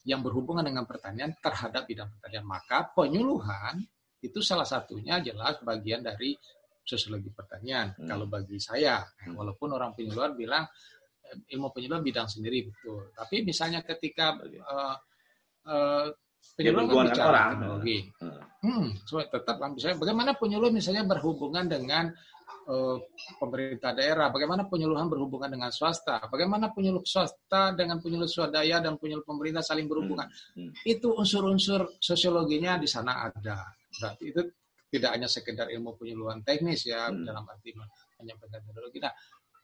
yang 0.07 0.25
berhubungan 0.25 0.65
dengan 0.65 0.89
pertanian 0.89 1.35
terhadap 1.43 1.85
bidang 1.85 2.09
pertanian. 2.17 2.47
Maka 2.47 2.95
penyuluhan 2.95 3.83
itu 4.23 4.41
salah 4.41 4.65
satunya 4.65 5.21
jelas 5.21 5.61
bagian 5.61 6.01
dari 6.01 6.33
sosiologi 6.81 7.29
pertanian. 7.35 7.93
Hmm. 7.99 8.09
Kalau 8.09 8.27
bagi 8.31 8.57
saya, 8.57 9.03
hmm. 9.03 9.37
walaupun 9.37 9.77
orang 9.77 9.93
penyuluhan 9.93 10.33
bilang 10.39 10.65
eh, 11.29 11.55
ilmu 11.57 11.69
penyuluhan 11.75 12.01
bidang 12.01 12.29
sendiri 12.31 12.65
betul. 12.71 13.13
Tapi 13.13 13.45
misalnya 13.45 13.85
ketika 13.85 14.41
uh, 14.41 14.97
uh, 15.69 16.07
penyuluhan 16.57 16.85
kan 16.89 16.95
bicara 17.13 17.29
orang. 17.29 17.49
teknologi, 17.53 17.99
hmm. 18.25 18.43
hmm, 18.65 18.87
so, 19.05 19.21
tetap 19.21 19.57
kan 19.61 19.71
misalnya 19.77 19.97
bagaimana 20.01 20.31
penyuluh 20.41 20.71
misalnya 20.73 21.05
berhubungan 21.05 21.69
dengan 21.69 22.09
Eh, 22.09 22.30
pemerintah 23.39 23.91
daerah, 23.97 24.31
bagaimana 24.31 24.67
penyuluhan 24.71 25.11
berhubungan 25.11 25.51
dengan 25.51 25.71
swasta, 25.75 26.23
bagaimana 26.31 26.71
penyuluh 26.71 27.03
swasta 27.03 27.75
dengan 27.75 27.99
penyuluh 27.99 28.31
swadaya 28.31 28.79
dan 28.79 28.97
penyuluh 28.97 29.27
pemerintah 29.27 29.63
saling 29.65 29.91
berhubungan. 29.91 30.31
Hmm. 30.55 30.71
Hmm. 30.71 30.73
Itu 30.87 31.15
unsur-unsur 31.19 31.99
sosiologinya 31.99 32.79
di 32.79 32.87
sana 32.87 33.27
ada. 33.27 33.75
Berarti 33.91 34.25
itu 34.31 34.41
tidak 34.91 35.11
hanya 35.15 35.29
sekedar 35.31 35.71
ilmu 35.71 35.95
penyuluhan 35.99 36.43
teknis 36.43 36.87
ya 36.87 37.11
hmm. 37.11 37.23
dalam 37.27 37.47
arti 37.47 37.75
menyampaikan 38.19 38.61
teknologi. 38.63 38.99
Nah, 38.99 39.15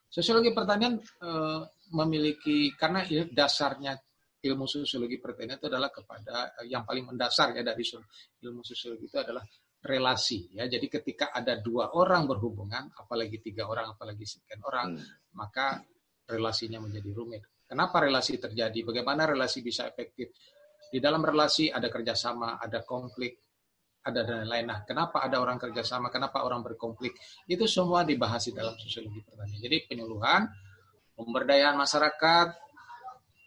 sosiologi 0.07 0.51
pertanian 0.55 0.97
uh, 1.23 1.63
memiliki 1.93 2.73
karena 2.75 3.03
dasarnya 3.31 3.99
ilmu 4.47 4.65
sosiologi 4.71 5.19
pertanian 5.19 5.59
itu 5.59 5.67
adalah 5.67 5.91
kepada 5.91 6.55
yang 6.71 6.87
paling 6.87 7.11
mendasar 7.11 7.51
ya 7.57 7.67
dari 7.67 7.83
ilmu 8.47 8.63
sosiologi 8.63 9.11
itu 9.11 9.19
adalah 9.19 9.43
relasi 9.83 10.53
ya. 10.57 10.65
Jadi 10.71 10.87
ketika 10.89 11.33
ada 11.35 11.59
dua 11.61 11.93
orang 11.97 12.25
berhubungan, 12.25 12.91
apalagi 12.97 13.41
tiga 13.43 13.69
orang, 13.69 13.93
apalagi 13.93 14.25
sekian 14.25 14.63
orang, 14.65 14.97
hmm. 14.97 15.37
maka 15.37 15.81
relasinya 16.27 16.83
menjadi 16.83 17.11
rumit. 17.15 17.43
Kenapa 17.67 18.03
relasi 18.03 18.39
terjadi? 18.39 18.87
Bagaimana 18.87 19.27
relasi 19.27 19.63
bisa 19.63 19.87
efektif? 19.91 20.31
Di 20.87 21.03
dalam 21.03 21.23
relasi 21.23 21.67
ada 21.67 21.91
kerjasama, 21.91 22.63
ada 22.63 22.87
konflik, 22.87 23.43
ada 24.07 24.23
dan 24.23 24.47
lain-lain. 24.47 24.67
Nah, 24.71 24.79
kenapa 24.87 25.19
ada 25.27 25.43
orang 25.43 25.59
kerjasama? 25.59 26.15
Kenapa 26.15 26.47
orang 26.47 26.63
berkonflik? 26.63 27.19
Itu 27.51 27.67
semua 27.67 28.07
dibahas 28.07 28.47
di 28.47 28.55
dalam 28.55 28.79
sosiologi 28.79 29.19
pertanian. 29.27 29.59
Jadi 29.59 29.77
penyuluhan, 29.91 30.47
pemberdayaan 31.19 31.75
masyarakat, 31.75 32.49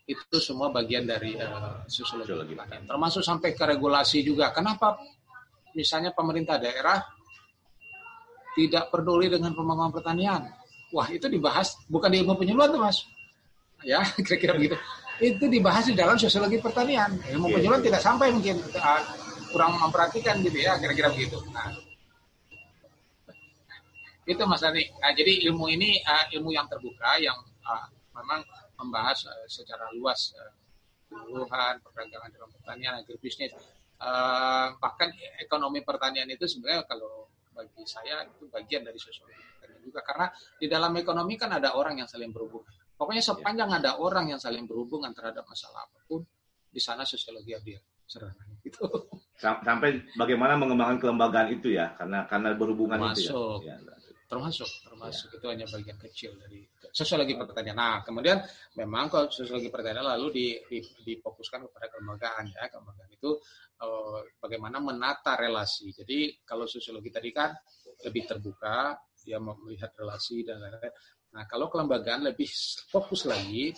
itu 0.10 0.38
semua 0.42 0.74
bagian 0.74 1.08
dari 1.08 1.40
uh, 1.40 1.88
sosiologi 1.88 2.58
pertanian. 2.58 2.92
Termasuk 2.92 3.24
sampai 3.24 3.56
ke 3.56 3.64
regulasi 3.64 4.20
juga. 4.20 4.52
Kenapa 4.52 5.00
misalnya 5.74 6.12
pemerintah 6.14 6.58
daerah 6.58 7.02
tidak 8.58 8.92
peduli 8.92 9.30
dengan 9.30 9.54
pembangunan 9.54 9.94
pertanian. 9.94 10.50
Wah, 10.90 11.08
itu 11.14 11.30
dibahas 11.30 11.78
bukan 11.86 12.10
di 12.10 12.18
ilmu 12.26 12.34
penyuluhan 12.34 12.74
tuh, 12.74 12.82
Mas. 12.82 12.98
Ya, 13.86 14.02
kira-kira 14.26 14.58
begitu. 14.58 14.76
Itu 15.20 15.46
dibahas 15.48 15.86
di 15.86 15.96
dalam 15.96 16.18
sosiologi 16.18 16.58
pertanian. 16.60 17.14
Ilmu 17.30 17.46
yeah, 17.48 17.56
penyuluhan 17.56 17.82
yeah. 17.84 17.88
tidak 17.94 18.02
sampai 18.02 18.34
mungkin 18.34 18.58
uh, 18.76 19.02
kurang 19.54 19.78
memperhatikan 19.78 20.42
gitu 20.42 20.58
ya, 20.60 20.76
kira-kira 20.82 21.14
begitu. 21.14 21.38
Nah, 21.54 21.72
itu 24.26 24.44
Mas 24.46 24.62
Dani. 24.62 24.84
Nah, 24.98 25.12
jadi 25.14 25.46
ilmu 25.50 25.70
ini 25.70 26.02
uh, 26.04 26.26
ilmu 26.38 26.50
yang 26.54 26.66
terbuka 26.68 27.18
yang 27.22 27.38
uh, 27.66 27.86
memang 28.18 28.42
membahas 28.82 29.30
uh, 29.30 29.46
secara 29.46 29.90
luas 29.94 30.34
uh, 30.36 30.54
perdagangan 31.82 32.30
dalam 32.34 32.50
pertanian, 32.54 32.94
agribisnis 32.98 33.54
uh, 34.00 34.68
bahkan 34.80 35.12
ekonomi 35.40 35.84
pertanian 35.84 36.28
itu 36.32 36.48
sebenarnya 36.48 36.88
kalau 36.88 37.28
bagi 37.52 37.84
saya 37.84 38.24
itu 38.24 38.48
bagian 38.48 38.88
dari 38.88 38.96
sosiologi 38.96 39.40
pertanian 39.60 39.82
juga 39.84 40.00
karena 40.04 40.28
di 40.56 40.68
dalam 40.72 40.92
ekonomi 40.96 41.36
kan 41.36 41.52
ada 41.52 41.76
orang 41.76 42.00
yang 42.00 42.10
saling 42.10 42.32
berhubungan. 42.32 42.72
Pokoknya 43.00 43.24
sepanjang 43.24 43.72
ada 43.72 43.96
orang 44.00 44.36
yang 44.36 44.40
saling 44.40 44.68
berhubungan 44.68 45.16
terhadap 45.16 45.48
masalah 45.48 45.88
apa 45.88 46.04
pun, 46.04 46.24
di 46.68 46.82
sana 46.84 47.08
sosiologi 47.08 47.56
hadir. 47.56 47.80
Sederhana 48.10 48.44
itu. 48.66 48.84
Sampai 49.40 50.04
bagaimana 50.20 50.60
mengembangkan 50.60 51.00
kelembagaan 51.00 51.48
itu 51.54 51.72
ya, 51.72 51.96
karena 51.96 52.28
karena 52.28 52.58
berhubungan 52.58 53.00
Masuk. 53.00 53.64
itu 53.64 53.72
ya. 53.72 53.78
ya 53.80 53.99
termasuk 54.30 54.70
termasuk 54.86 55.34
ya. 55.34 55.38
itu 55.42 55.46
hanya 55.50 55.66
bagian 55.66 55.98
kecil 55.98 56.38
dari 56.38 56.62
sosiologi 56.94 57.34
pertanian. 57.34 57.74
Nah, 57.74 58.06
kemudian 58.06 58.38
memang 58.78 59.10
kalau 59.10 59.26
sosiologi 59.34 59.74
pertanian 59.74 60.06
lalu 60.06 60.28
di, 60.30 60.46
di, 60.70 60.80
difokuskan 61.02 61.66
kepada 61.66 61.90
kelembagaan 61.90 62.46
ya, 62.54 62.70
kelembagaan 62.70 63.10
itu 63.10 63.42
eh, 63.82 64.20
bagaimana 64.38 64.78
menata 64.78 65.34
relasi. 65.34 65.90
Jadi 65.98 66.46
kalau 66.46 66.70
sosiologi 66.70 67.10
tadi 67.10 67.34
kan 67.34 67.50
lebih 68.06 68.30
terbuka, 68.30 68.94
dia 69.26 69.42
melihat 69.42 69.98
relasi 69.98 70.46
dan 70.46 70.62
lain-lain. 70.62 70.94
Nah, 71.34 71.44
kalau 71.50 71.66
kelembagaan 71.66 72.30
lebih 72.30 72.48
fokus 72.86 73.26
lagi 73.26 73.74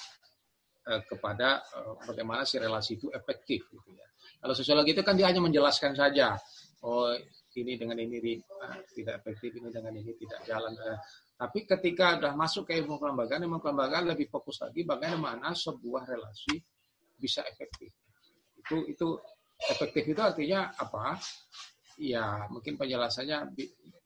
eh, 0.83 1.01
kepada 1.07 1.63
eh, 1.63 1.93
bagaimana 2.11 2.43
si 2.43 2.59
relasi 2.59 2.99
itu 2.99 3.07
efektif 3.15 3.71
gitu 3.71 3.89
ya. 3.95 4.07
Kalau 4.43 4.51
sosiologi 4.51 4.91
itu 4.99 5.03
kan 5.07 5.15
dia 5.15 5.31
hanya 5.31 5.39
menjelaskan 5.39 5.95
saja. 5.95 6.35
Oh, 6.83 7.13
ini 7.57 7.75
dengan 7.75 7.99
ini 7.99 8.39
uh, 8.39 8.79
tidak 8.95 9.23
efektif, 9.23 9.59
ini 9.59 9.67
dengan 9.67 9.91
ini 9.95 10.15
tidak 10.15 10.39
jalan. 10.47 10.71
Uh, 10.79 10.99
tapi 11.35 11.65
ketika 11.65 12.21
sudah 12.21 12.33
masuk 12.37 12.63
ke 12.69 12.77
ilmu 12.77 13.01
kelembagaan, 13.01 13.41
ilmu 13.43 13.59
kelembagaan 13.59 14.05
lebih 14.13 14.29
fokus 14.29 14.61
lagi 14.61 14.85
bagaimana 14.85 15.51
sebuah 15.57 16.05
relasi 16.05 16.61
bisa 17.17 17.41
efektif. 17.49 17.89
Itu 18.61 18.85
itu 18.85 19.07
efektif 19.67 20.03
itu 20.05 20.21
artinya 20.21 20.69
apa? 20.77 21.17
Ya 21.97 22.45
mungkin 22.47 22.77
penjelasannya 22.77 23.57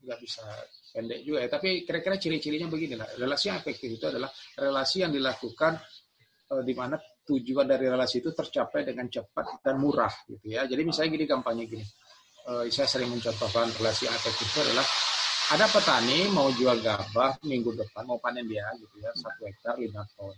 nggak 0.05 0.19
bisa 0.23 0.47
pendek 0.95 1.27
juga 1.27 1.43
ya. 1.43 1.49
Tapi 1.51 1.83
kira-kira 1.83 2.15
ciri-cirinya 2.15 2.71
beginilah. 2.71 3.19
Relasi 3.19 3.51
yang 3.51 3.59
efektif 3.59 3.89
itu 3.91 4.05
adalah 4.07 4.31
relasi 4.55 5.03
yang 5.03 5.11
dilakukan 5.11 5.75
uh, 6.55 6.63
di 6.63 6.71
mana 6.71 6.95
tujuan 7.25 7.65
dari 7.65 7.89
relasi 7.89 8.21
itu 8.21 8.31
tercapai 8.31 8.85
dengan 8.85 9.09
cepat 9.09 9.59
dan 9.65 9.75
murah 9.75 10.13
gitu 10.29 10.45
ya. 10.55 10.63
Jadi 10.69 10.81
misalnya 10.85 11.09
gini 11.19 11.25
gampangnya 11.25 11.65
gini. 11.67 11.85
Uh, 12.45 12.69
saya 12.69 12.85
sering 12.85 13.09
mencontohkan 13.09 13.73
relasi 13.81 14.05
efektif 14.05 14.45
itu 14.53 14.59
adalah 14.69 14.85
ada 15.49 15.65
petani 15.65 16.29
mau 16.29 16.49
jual 16.53 16.77
gabah 16.77 17.41
minggu 17.41 17.73
depan 17.73 18.05
mau 18.05 18.21
panen 18.21 18.45
dia 18.45 18.65
gitu 18.77 19.01
ya 19.01 19.09
satu 19.17 19.49
hektar 19.49 19.73
lima 19.81 20.05
ton. 20.13 20.33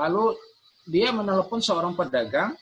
Lalu 0.00 0.32
dia 0.88 1.12
menelpon 1.12 1.60
seorang 1.60 1.92
pedagang 1.92 2.56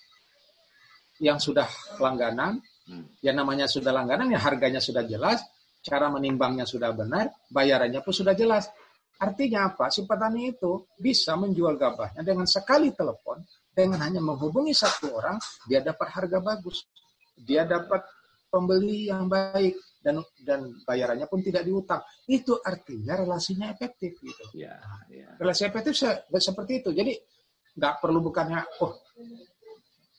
yang 1.23 1.39
sudah 1.39 1.67
langganan, 2.03 2.59
hmm. 2.91 3.23
yang 3.23 3.39
namanya 3.39 3.71
sudah 3.71 3.95
langganan 3.95 4.31
ya 4.35 4.43
harganya 4.43 4.83
sudah 4.83 5.07
jelas, 5.07 5.43
cara 5.83 6.11
menimbangnya 6.11 6.67
sudah 6.67 6.91
benar, 6.91 7.31
bayarannya 7.53 8.03
pun 8.03 8.11
sudah 8.11 8.35
jelas. 8.35 8.67
Artinya 9.23 9.71
apa? 9.71 9.87
Si 9.95 10.03
petani 10.03 10.51
itu 10.51 10.91
bisa 10.99 11.39
menjual 11.39 11.79
gabahnya 11.79 12.27
dengan 12.27 12.51
sekali 12.51 12.91
telepon, 12.91 13.39
dengan 13.71 14.03
hanya 14.03 14.19
menghubungi 14.19 14.75
satu 14.75 15.15
orang, 15.15 15.39
dia 15.71 15.79
dapat 15.79 16.09
harga 16.11 16.39
bagus. 16.43 16.83
Dia 17.39 17.63
dapat 17.63 18.03
pembeli 18.55 19.11
yang 19.11 19.27
baik 19.27 19.75
dan 19.99 20.23
dan 20.47 20.71
bayarannya 20.87 21.27
pun 21.27 21.43
tidak 21.43 21.67
diutang. 21.67 21.99
Itu 22.31 22.63
artinya 22.63 23.19
relasinya 23.19 23.75
efektif 23.75 24.15
gitu. 24.23 24.45
Ya, 24.55 24.79
ya. 25.11 25.35
Relasi 25.43 25.67
efektif 25.67 25.99
se 25.99 26.31
seperti 26.39 26.87
itu. 26.87 26.95
Jadi 26.95 27.19
nggak 27.75 27.99
perlu 27.99 28.23
bukannya 28.23 28.63
oh 28.87 28.95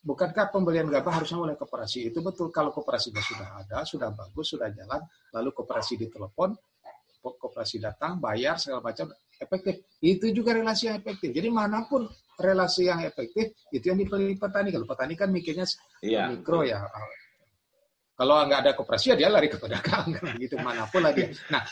bukankah 0.05 0.53
pembelian 0.53 0.91
gabah 0.91 1.17
harusnya 1.17 1.41
oleh 1.41 1.55
koperasi 1.57 2.13
itu 2.13 2.19
betul 2.21 2.53
kalau 2.53 2.69
koperasinya 2.69 3.23
sudah 3.23 3.49
ada 3.63 3.77
sudah 3.87 4.11
bagus 4.13 4.53
sudah 4.53 4.69
jalan 4.69 5.01
lalu 5.33 5.49
koperasi 5.55 5.97
ditelepon 5.97 6.53
koperasi 7.25 7.81
datang 7.81 8.21
bayar 8.21 8.61
segala 8.61 8.85
macam 8.85 9.09
efektif 9.41 9.81
itu 10.05 10.29
juga 10.29 10.53
relasi 10.53 10.93
yang 10.93 11.01
efektif 11.01 11.33
jadi 11.33 11.49
mana 11.49 11.89
pun 11.89 12.05
relasi 12.37 12.85
yang 12.85 13.01
efektif 13.01 13.57
itu 13.73 13.81
yang 13.81 13.97
dipilih 13.97 14.37
petani 14.37 14.69
kalau 14.69 14.85
petani 14.85 15.17
kan 15.17 15.33
mikirnya 15.33 15.65
iya. 16.05 16.29
mikro 16.29 16.61
ya 16.61 16.85
kalau 18.15 18.47
nggak 18.47 18.59
ada 18.63 18.71
koperasi 18.71 19.11
ya 19.11 19.15
dia 19.19 19.27
lari 19.27 19.51
ke 19.51 19.59
pedagang 19.59 20.15
gitu 20.43 20.55
mana 20.63 20.87
pun 20.87 21.03
lah 21.03 21.11
dia. 21.11 21.27
Nah, 21.51 21.63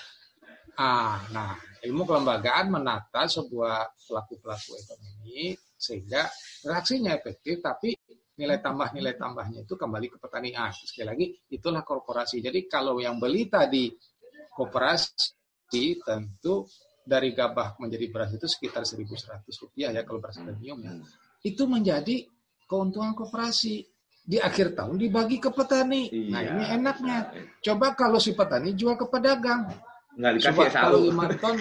ah, 0.76 1.24
nah 1.32 1.56
ilmu 1.84 2.04
kelembagaan 2.04 2.68
menata 2.68 3.28
sebuah 3.28 3.96
pelaku-pelaku 4.04 4.72
ekonomi 4.76 5.56
sehingga 5.80 6.28
reaksinya 6.68 7.16
efektif 7.16 7.64
tapi 7.64 7.96
nilai 8.34 8.60
tambah 8.60 8.91
nilai 8.91 9.16
tambahnya 9.16 9.64
itu 9.64 9.76
kembali 9.80 10.08
ke 10.12 10.18
petani. 10.20 10.52
Ah 10.52 10.72
sekali 10.72 11.08
lagi 11.08 11.26
itulah 11.54 11.84
korporasi. 11.88 12.44
Jadi 12.44 12.68
kalau 12.68 13.00
yang 13.00 13.20
beli 13.20 13.48
tadi 13.48 13.88
koperasi 14.52 16.04
tentu 16.04 16.68
dari 17.04 17.36
gabah 17.36 17.76
menjadi 17.82 18.06
beras 18.08 18.32
itu 18.32 18.48
sekitar 18.48 18.88
1.100 18.88 19.44
rupiah 19.44 19.91
ya 19.91 20.02
kalau 20.08 20.20
beras 20.24 20.39
premium 20.39 20.80
ya. 20.80 20.94
Itu 21.44 21.68
menjadi 21.68 22.24
keuntungan 22.68 23.12
koperasi 23.14 23.93
di 24.24 24.39
akhir 24.39 24.74
tahun 24.80 24.95
dibagi 24.95 25.38
ke 25.38 25.51
petani. 25.51 26.07
Iya. 26.07 26.32
Nah 26.32 26.41
ini 26.41 26.63
enaknya. 26.80 27.17
Coba 27.59 27.91
kalau 27.93 28.17
si 28.24 28.32
petani 28.32 28.71
jual 28.71 28.95
ke 28.95 29.05
pedagang. 29.11 29.67
Nggak 30.15 30.32
dikasih 30.39 30.71
Coba 30.71 30.97
lima 30.97 31.26
ton 31.36 31.57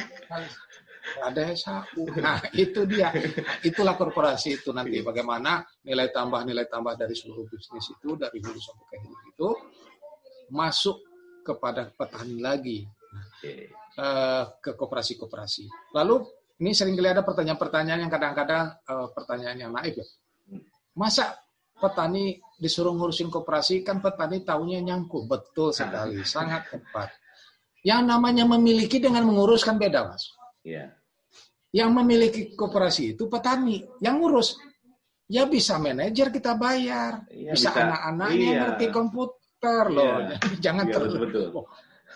ada 1.27 1.43
SAU. 1.59 2.07
Nah 2.23 2.39
itu 2.55 2.87
dia. 2.87 3.11
Itulah 3.67 3.99
korporasi 3.99 4.63
itu 4.63 4.71
nanti. 4.71 5.03
Iya. 5.03 5.07
Bagaimana 5.11 5.67
nilai 5.83 6.15
tambah 6.15 6.47
nilai 6.47 6.71
tambah 6.71 6.95
dari 6.95 7.13
seluruh 7.19 7.51
bisnis 7.51 7.91
itu 7.91 8.15
dari 8.15 8.39
hulu 8.39 8.61
sampai 8.63 8.87
ke 8.87 8.97
hilir 9.03 9.23
itu 9.35 9.49
masuk 10.55 11.03
kepada 11.43 11.91
petani 11.91 12.39
lagi. 12.39 12.87
Uh, 13.93 14.49
ke 14.65 14.73
koperasi-koperasi. 14.73 15.93
Lalu 15.93 16.25
ini 16.65 16.73
sering 16.73 16.97
kali 16.97 17.13
ada 17.13 17.21
pertanyaan-pertanyaan 17.21 18.09
yang 18.09 18.09
kadang-kadang 18.09 18.73
uh, 18.89 19.13
pertanyaan 19.13 19.69
yang 19.69 19.71
naif 19.75 20.01
ya. 20.01 20.07
Hmm. 20.49 20.65
Masa 20.97 21.37
petani 21.83 22.39
disuruh 22.55 22.95
ngurusin 22.95 23.27
koperasi 23.27 23.83
kan 23.83 23.99
petani 23.99 24.47
tahunya 24.47 24.79
nyangkut 24.87 25.27
betul 25.27 25.75
sekali 25.75 26.23
sangat 26.23 26.71
tepat 26.71 27.11
yang 27.83 28.07
namanya 28.07 28.47
memiliki 28.47 29.03
dengan 29.03 29.27
mengurus 29.27 29.67
kan 29.67 29.75
beda 29.75 30.07
mas 30.07 30.31
yeah. 30.63 30.95
yang 31.75 31.91
memiliki 31.91 32.55
koperasi 32.55 33.19
itu 33.19 33.27
petani 33.27 33.83
yang 33.99 34.23
ngurus 34.23 34.55
ya 35.27 35.51
bisa 35.51 35.83
manajer 35.83 36.31
kita 36.31 36.55
bayar 36.55 37.27
yeah, 37.35 37.51
bisa, 37.51 37.75
anak-anaknya 37.75 38.47
iya. 38.47 38.59
ngerti 38.63 38.87
komputer 38.95 39.85
loh 39.91 40.23
yeah. 40.23 40.39
jangan 40.65 40.87
yeah, 40.87 40.95
terlalu 40.95 41.19
betul, 41.27 41.47
betul. 41.51 41.67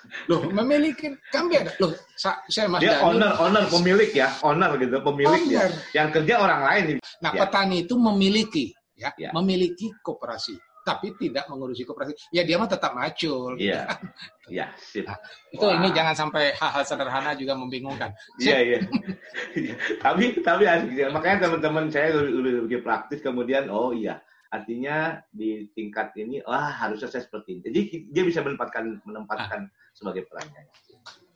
Loh, 0.30 0.46
memiliki 0.50 1.18
kan 1.34 1.50
beda. 1.50 1.74
Loh, 1.82 1.90
saya 2.14 2.70
Mas 2.70 2.78
Dia 2.78 2.98
Dani, 2.98 3.06
owner, 3.10 3.32
owner 3.42 3.64
pemilik 3.66 4.10
ya, 4.14 4.28
owner 4.42 4.70
gitu, 4.78 5.02
pemilik 5.02 5.42
owner. 5.42 5.70
ya. 5.90 6.02
Yang 6.02 6.08
kerja 6.20 6.34
orang 6.38 6.60
lain. 6.62 6.84
Nah, 7.22 7.32
ya. 7.34 7.40
petani 7.42 7.76
itu 7.82 7.94
memiliki 7.98 8.70
ya, 8.96 9.12
ya. 9.16 9.30
memiliki 9.36 9.92
koperasi 10.00 10.56
tapi 10.86 11.10
tidak 11.18 11.50
mengurusi 11.50 11.82
koperasi. 11.82 12.14
Ya 12.30 12.46
dia 12.46 12.62
mah 12.62 12.70
tetap 12.70 12.94
macul. 12.94 13.58
Iya. 13.58 13.90
Ya 14.46 14.70
sip. 14.78 15.02
Nah, 15.02 15.18
itu 15.50 15.66
Wah. 15.66 15.74
ini 15.74 15.90
jangan 15.90 16.14
sampai 16.14 16.54
hal-hal 16.54 16.86
sederhana 16.86 17.34
juga 17.34 17.58
membingungkan. 17.58 18.14
Iya 18.38 18.58
iya. 18.62 18.78
Tapi 20.06 20.38
tapi 20.38 20.62
makanya 21.10 21.50
teman-teman 21.50 21.90
saya 21.90 22.14
lebih, 22.14 22.62
lebih 22.70 22.78
praktis 22.86 23.18
kemudian 23.26 23.66
oh 23.74 23.90
iya. 23.90 24.22
Artinya 24.54 25.18
di 25.34 25.66
tingkat 25.74 26.14
ini 26.14 26.38
wah 26.46 26.70
harusnya 26.70 27.10
saya 27.10 27.26
seperti 27.26 27.58
ini. 27.58 27.60
Jadi 27.66 27.80
dia 28.14 28.22
bisa 28.22 28.38
menempatkan 28.46 29.02
menempatkan 29.02 29.66
ah. 29.66 29.90
sebagai 29.90 30.30
perannya 30.30 30.70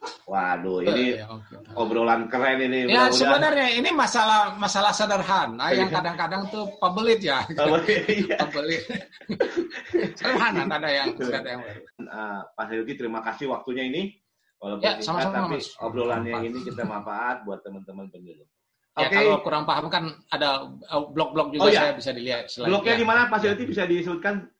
Waduh, 0.01 0.81
ini 0.81 1.21
ya, 1.21 1.29
okay. 1.29 1.61
obrolan 1.77 2.25
keren 2.33 2.57
ini. 2.65 2.89
Ya 2.89 3.13
sebenarnya 3.13 3.69
ini 3.77 3.93
masalah 3.93 4.57
masalah 4.57 4.97
sederhana 4.97 5.77
yang 5.77 5.93
kadang-kadang 5.93 6.49
tuh 6.49 6.65
pebelit 6.81 7.21
ya. 7.21 7.45
Pebelit. 7.59 8.09
Iya. 8.09 8.37
pebelit. 8.49 8.83
sederhana, 10.19 10.65
ada 10.65 10.89
yang 10.89 11.13
ada 11.21 11.49
yang 11.53 11.61
baru. 11.61 11.83
Uh, 12.01 12.41
Pak 12.57 12.67
Helgi, 12.73 12.95
terima 12.97 13.21
kasih 13.21 13.53
waktunya 13.53 13.85
ini. 13.93 14.17
Walaupun 14.61 14.85
ya, 14.85 14.93
sama-sama, 15.05 15.49
tapi 15.49 15.57
mas. 15.57 15.69
obrolannya 15.81 16.37
manfaat. 16.37 16.49
ini 16.53 16.59
kita 16.69 16.83
manfaat 16.85 17.37
buat 17.49 17.61
teman-teman 17.65 18.07
penyuluh. 18.09 18.49
Ya 18.99 19.07
okay. 19.07 19.23
kalau 19.23 19.39
kurang 19.47 19.65
paham 19.71 19.87
kan 19.87 20.05
ada 20.35 20.67
eh, 20.67 21.05
blog-blog 21.15 21.55
juga 21.55 21.63
oh, 21.63 21.71
ya. 21.71 21.89
saya 21.89 21.93
bisa 21.95 22.11
dilihat. 22.11 22.51
Blognya 22.59 22.99
di 22.99 23.07
mana 23.07 23.31
Pak 23.31 23.39
Helgi 23.39 23.65
bisa 23.65 23.87
disebutkan? 23.87 24.51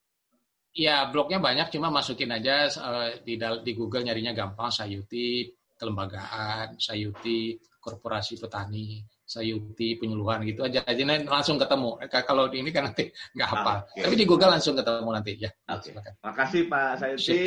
Ya, 0.71 1.11
blognya 1.11 1.43
banyak, 1.43 1.75
cuma 1.75 1.91
masukin 1.91 2.31
aja 2.31 2.71
uh, 2.79 3.11
di, 3.27 3.35
di 3.37 3.73
Google 3.75 4.07
nyarinya 4.07 4.31
gampang, 4.31 4.71
Sayuti, 4.71 5.51
kelembagaan, 5.75 6.79
Sayuti, 6.79 7.59
korporasi 7.81 8.39
petani, 8.39 9.03
Sayuti, 9.27 9.99
penyuluhan 9.99 10.47
gitu 10.47 10.63
aja. 10.63 10.85
Aja 10.87 11.03
langsung 11.27 11.59
ketemu. 11.59 11.99
Kalau 12.07 12.47
di 12.47 12.63
ini 12.63 12.71
kan 12.71 12.87
nanti 12.93 13.11
nggak 13.11 13.49
apa. 13.51 13.75
Okay. 13.95 14.03
Tapi 14.05 14.15
di 14.15 14.27
Google 14.29 14.53
langsung 14.55 14.79
ketemu 14.79 15.11
nanti 15.11 15.33
ya. 15.39 15.51
Oke. 15.71 15.91
Okay. 15.91 16.13
Makasih 16.23 16.63
Pak 16.69 16.91
Sayuti. 17.03 17.39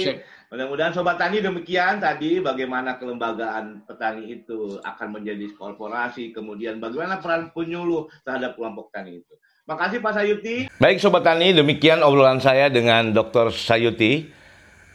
Mudah-mudahan 0.51 0.93
Sobat 0.93 1.17
Tani 1.17 1.39
demikian 1.39 1.97
tadi 2.03 2.43
bagaimana 2.43 2.99
kelembagaan 2.99 3.87
petani 3.87 4.35
itu 4.35 4.77
akan 4.83 5.07
menjadi 5.21 5.47
korporasi, 5.55 6.29
kemudian 6.29 6.77
bagaimana 6.77 7.23
peran 7.23 7.49
penyuluh 7.55 8.05
terhadap 8.21 8.59
kelompok 8.59 8.93
tani 8.93 9.23
itu. 9.23 9.33
Makasih 9.63 10.03
Pak 10.03 10.11
Sayuti. 10.11 10.67
Baik 10.75 10.99
Sobat 10.99 11.23
Tani, 11.23 11.55
demikian 11.55 12.03
obrolan 12.03 12.43
saya 12.43 12.67
dengan 12.67 13.15
Dr. 13.15 13.47
Sayuti, 13.47 14.27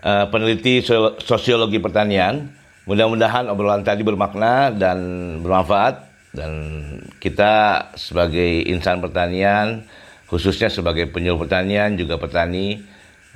uh, 0.04 0.28
peneliti 0.28 0.84
sosiologi 1.24 1.80
pertanian. 1.80 2.52
Mudah-mudahan 2.84 3.48
obrolan 3.48 3.80
tadi 3.80 4.04
bermakna 4.04 4.68
dan 4.68 5.00
bermanfaat 5.40 6.04
dan 6.36 6.52
kita 7.16 7.80
sebagai 7.96 8.68
insan 8.68 9.00
pertanian, 9.00 9.88
khususnya 10.28 10.68
sebagai 10.68 11.08
penyuluh 11.08 11.48
pertanian 11.48 11.96
juga 11.96 12.20
petani 12.20 12.84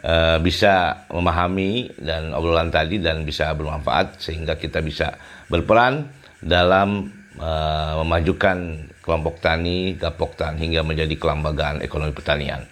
uh, 0.05 0.37
bisa 0.37 1.09
memahami 1.09 1.97
dan 1.97 2.37
obrolan 2.37 2.69
tadi 2.69 3.01
dan 3.01 3.25
bisa 3.25 3.49
bermanfaat 3.57 4.21
sehingga 4.21 4.61
kita 4.61 4.85
bisa 4.85 5.17
berperan 5.49 6.13
dalam 6.45 7.22
uh, 7.41 8.03
memajukan 8.05 8.89
kelompok 9.01 9.41
tani, 9.41 9.97
gapoktan 9.97 10.61
hingga 10.61 10.85
menjadi 10.85 11.15
kelembagaan 11.17 11.81
ekonomi 11.81 12.13
pertanian. 12.13 12.69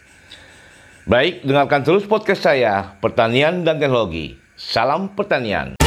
Baik, 1.08 1.42
dengarkan 1.42 1.82
terus 1.82 2.04
podcast 2.04 2.44
saya, 2.44 3.00
Pertanian 3.00 3.64
dan 3.64 3.80
Teknologi. 3.80 4.36
Salam 4.54 5.16
pertanian. 5.16 5.79